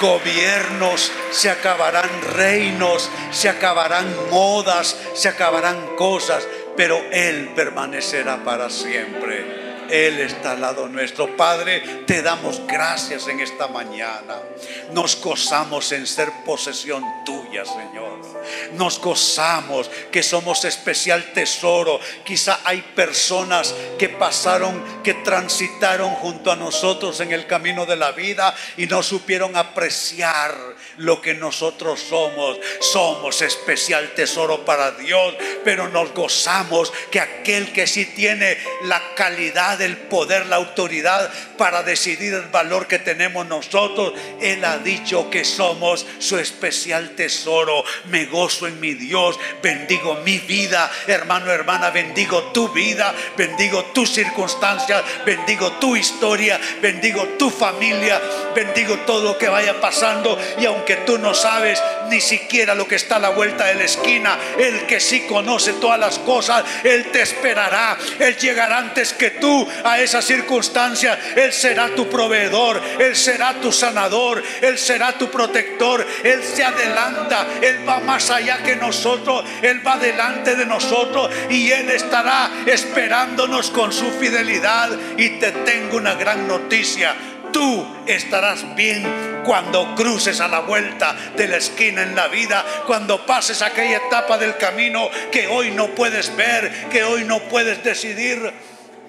gobiernos, 0.00 1.10
se 1.30 1.50
acabarán 1.50 2.08
reinos, 2.34 3.10
se 3.30 3.48
acabarán 3.48 4.06
modas, 4.30 4.96
se 5.14 5.28
acabarán 5.28 5.96
cosas, 5.96 6.46
pero 6.76 7.00
Él 7.10 7.50
permanecerá 7.54 8.38
para 8.44 8.70
siempre. 8.70 9.57
Él 9.90 10.20
está 10.20 10.52
al 10.52 10.60
lado 10.60 10.88
nuestro. 10.88 11.36
Padre, 11.36 11.80
te 12.06 12.22
damos 12.22 12.60
gracias 12.66 13.26
en 13.28 13.40
esta 13.40 13.68
mañana. 13.68 14.40
Nos 14.92 15.20
gozamos 15.20 15.92
en 15.92 16.06
ser 16.06 16.28
posesión 16.44 17.04
tuya, 17.24 17.64
Señor. 17.64 18.18
Nos 18.72 19.00
gozamos 19.00 19.90
que 20.10 20.22
somos 20.22 20.64
especial 20.64 21.32
tesoro. 21.32 22.00
Quizá 22.24 22.60
hay 22.64 22.82
personas 22.82 23.74
que 23.98 24.08
pasaron, 24.08 25.02
que 25.02 25.14
transitaron 25.14 26.10
junto 26.16 26.52
a 26.52 26.56
nosotros 26.56 27.20
en 27.20 27.32
el 27.32 27.46
camino 27.46 27.86
de 27.86 27.96
la 27.96 28.12
vida 28.12 28.54
y 28.76 28.86
no 28.86 29.02
supieron 29.02 29.56
apreciar 29.56 30.54
lo 30.98 31.20
que 31.20 31.34
nosotros 31.34 32.00
somos. 32.00 32.58
Somos 32.80 33.42
especial 33.42 34.12
tesoro 34.14 34.64
para 34.64 34.92
Dios, 34.92 35.34
pero 35.64 35.88
nos 35.88 36.12
gozamos 36.12 36.92
que 37.10 37.20
aquel 37.20 37.72
que 37.72 37.86
sí 37.86 38.06
tiene 38.06 38.58
la 38.84 39.14
calidad 39.14 39.77
el 39.84 39.96
poder, 39.96 40.46
la 40.46 40.56
autoridad 40.56 41.30
para 41.56 41.82
decidir 41.82 42.34
el 42.34 42.48
valor 42.48 42.86
que 42.86 42.98
tenemos 42.98 43.46
nosotros. 43.46 44.12
Él 44.40 44.64
ha 44.64 44.78
dicho 44.78 45.30
que 45.30 45.44
somos 45.44 46.06
su 46.18 46.38
especial 46.38 47.10
tesoro. 47.10 47.84
Me 48.06 48.26
gozo 48.26 48.66
en 48.66 48.80
mi 48.80 48.94
Dios, 48.94 49.38
bendigo 49.62 50.16
mi 50.24 50.38
vida, 50.38 50.90
hermano, 51.06 51.50
hermana, 51.50 51.90
bendigo 51.90 52.42
tu 52.54 52.68
vida, 52.68 53.14
bendigo 53.36 53.84
tus 53.86 54.10
circunstancias, 54.12 55.02
bendigo 55.24 55.72
tu 55.72 55.96
historia, 55.96 56.60
bendigo 56.80 57.24
tu 57.38 57.50
familia, 57.50 58.20
bendigo 58.54 58.96
todo 59.06 59.32
lo 59.32 59.38
que 59.38 59.48
vaya 59.48 59.80
pasando. 59.80 60.38
Y 60.58 60.66
aunque 60.66 60.96
tú 60.96 61.18
no 61.18 61.34
sabes 61.34 61.82
ni 62.08 62.20
siquiera 62.20 62.74
lo 62.74 62.88
que 62.88 62.96
está 62.96 63.16
a 63.16 63.20
la 63.20 63.30
vuelta 63.30 63.66
de 63.66 63.74
la 63.74 63.84
esquina, 63.84 64.38
el 64.58 64.86
que 64.86 65.00
sí 65.00 65.22
conoce 65.22 65.74
todas 65.74 65.98
las 65.98 66.18
cosas, 66.18 66.64
Él 66.84 67.10
te 67.12 67.22
esperará, 67.22 67.98
Él 68.18 68.36
llegará 68.36 68.78
antes 68.78 69.12
que 69.12 69.30
tú 69.30 69.67
a 69.84 70.00
esa 70.00 70.22
circunstancia, 70.22 71.18
Él 71.36 71.52
será 71.52 71.94
tu 71.94 72.08
proveedor, 72.08 72.80
Él 72.98 73.16
será 73.16 73.54
tu 73.60 73.72
sanador, 73.72 74.42
Él 74.60 74.78
será 74.78 75.12
tu 75.12 75.30
protector, 75.30 76.06
Él 76.22 76.42
se 76.42 76.64
adelanta, 76.64 77.46
Él 77.62 77.88
va 77.88 78.00
más 78.00 78.30
allá 78.30 78.62
que 78.62 78.76
nosotros, 78.76 79.44
Él 79.62 79.86
va 79.86 79.96
delante 79.96 80.56
de 80.56 80.66
nosotros 80.66 81.30
y 81.50 81.70
Él 81.70 81.90
estará 81.90 82.50
esperándonos 82.66 83.70
con 83.70 83.92
su 83.92 84.10
fidelidad. 84.12 84.90
Y 85.16 85.38
te 85.38 85.52
tengo 85.52 85.96
una 85.96 86.14
gran 86.14 86.46
noticia, 86.46 87.14
tú 87.52 87.86
estarás 88.06 88.74
bien 88.74 89.42
cuando 89.44 89.94
cruces 89.94 90.40
a 90.40 90.48
la 90.48 90.60
vuelta 90.60 91.16
de 91.36 91.48
la 91.48 91.56
esquina 91.56 92.02
en 92.02 92.14
la 92.14 92.28
vida, 92.28 92.64
cuando 92.86 93.24
pases 93.24 93.62
aquella 93.62 93.96
etapa 93.96 94.36
del 94.38 94.56
camino 94.56 95.08
que 95.32 95.46
hoy 95.46 95.70
no 95.70 95.88
puedes 95.88 96.34
ver, 96.36 96.88
que 96.90 97.04
hoy 97.04 97.24
no 97.24 97.40
puedes 97.40 97.82
decidir. 97.82 98.52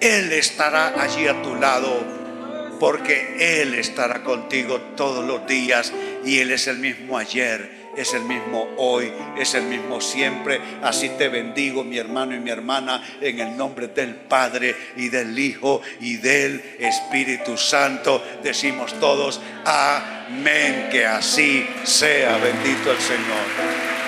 Él 0.00 0.32
estará 0.32 1.00
allí 1.00 1.26
a 1.26 1.42
tu 1.42 1.54
lado 1.54 2.04
porque 2.78 3.60
Él 3.62 3.74
estará 3.74 4.22
contigo 4.22 4.80
todos 4.96 5.24
los 5.24 5.46
días 5.46 5.92
y 6.24 6.38
Él 6.38 6.50
es 6.50 6.66
el 6.66 6.78
mismo 6.78 7.18
ayer 7.18 7.80
es 7.96 8.14
el 8.14 8.22
mismo 8.22 8.68
hoy, 8.76 9.12
es 9.38 9.54
el 9.54 9.64
mismo 9.64 10.00
siempre. 10.00 10.60
Así 10.82 11.10
te 11.10 11.28
bendigo, 11.28 11.84
mi 11.84 11.98
hermano 11.98 12.34
y 12.34 12.40
mi 12.40 12.50
hermana, 12.50 13.02
en 13.20 13.40
el 13.40 13.56
nombre 13.56 13.88
del 13.88 14.14
Padre 14.14 14.74
y 14.96 15.08
del 15.08 15.38
Hijo 15.38 15.82
y 16.00 16.16
del 16.16 16.62
Espíritu 16.78 17.56
Santo. 17.56 18.22
Decimos 18.42 18.98
todos, 19.00 19.40
amén, 19.64 20.88
que 20.90 21.06
así 21.06 21.66
sea. 21.84 22.38
Bendito 22.38 22.92
el 22.92 22.98
Señor. 22.98 23.99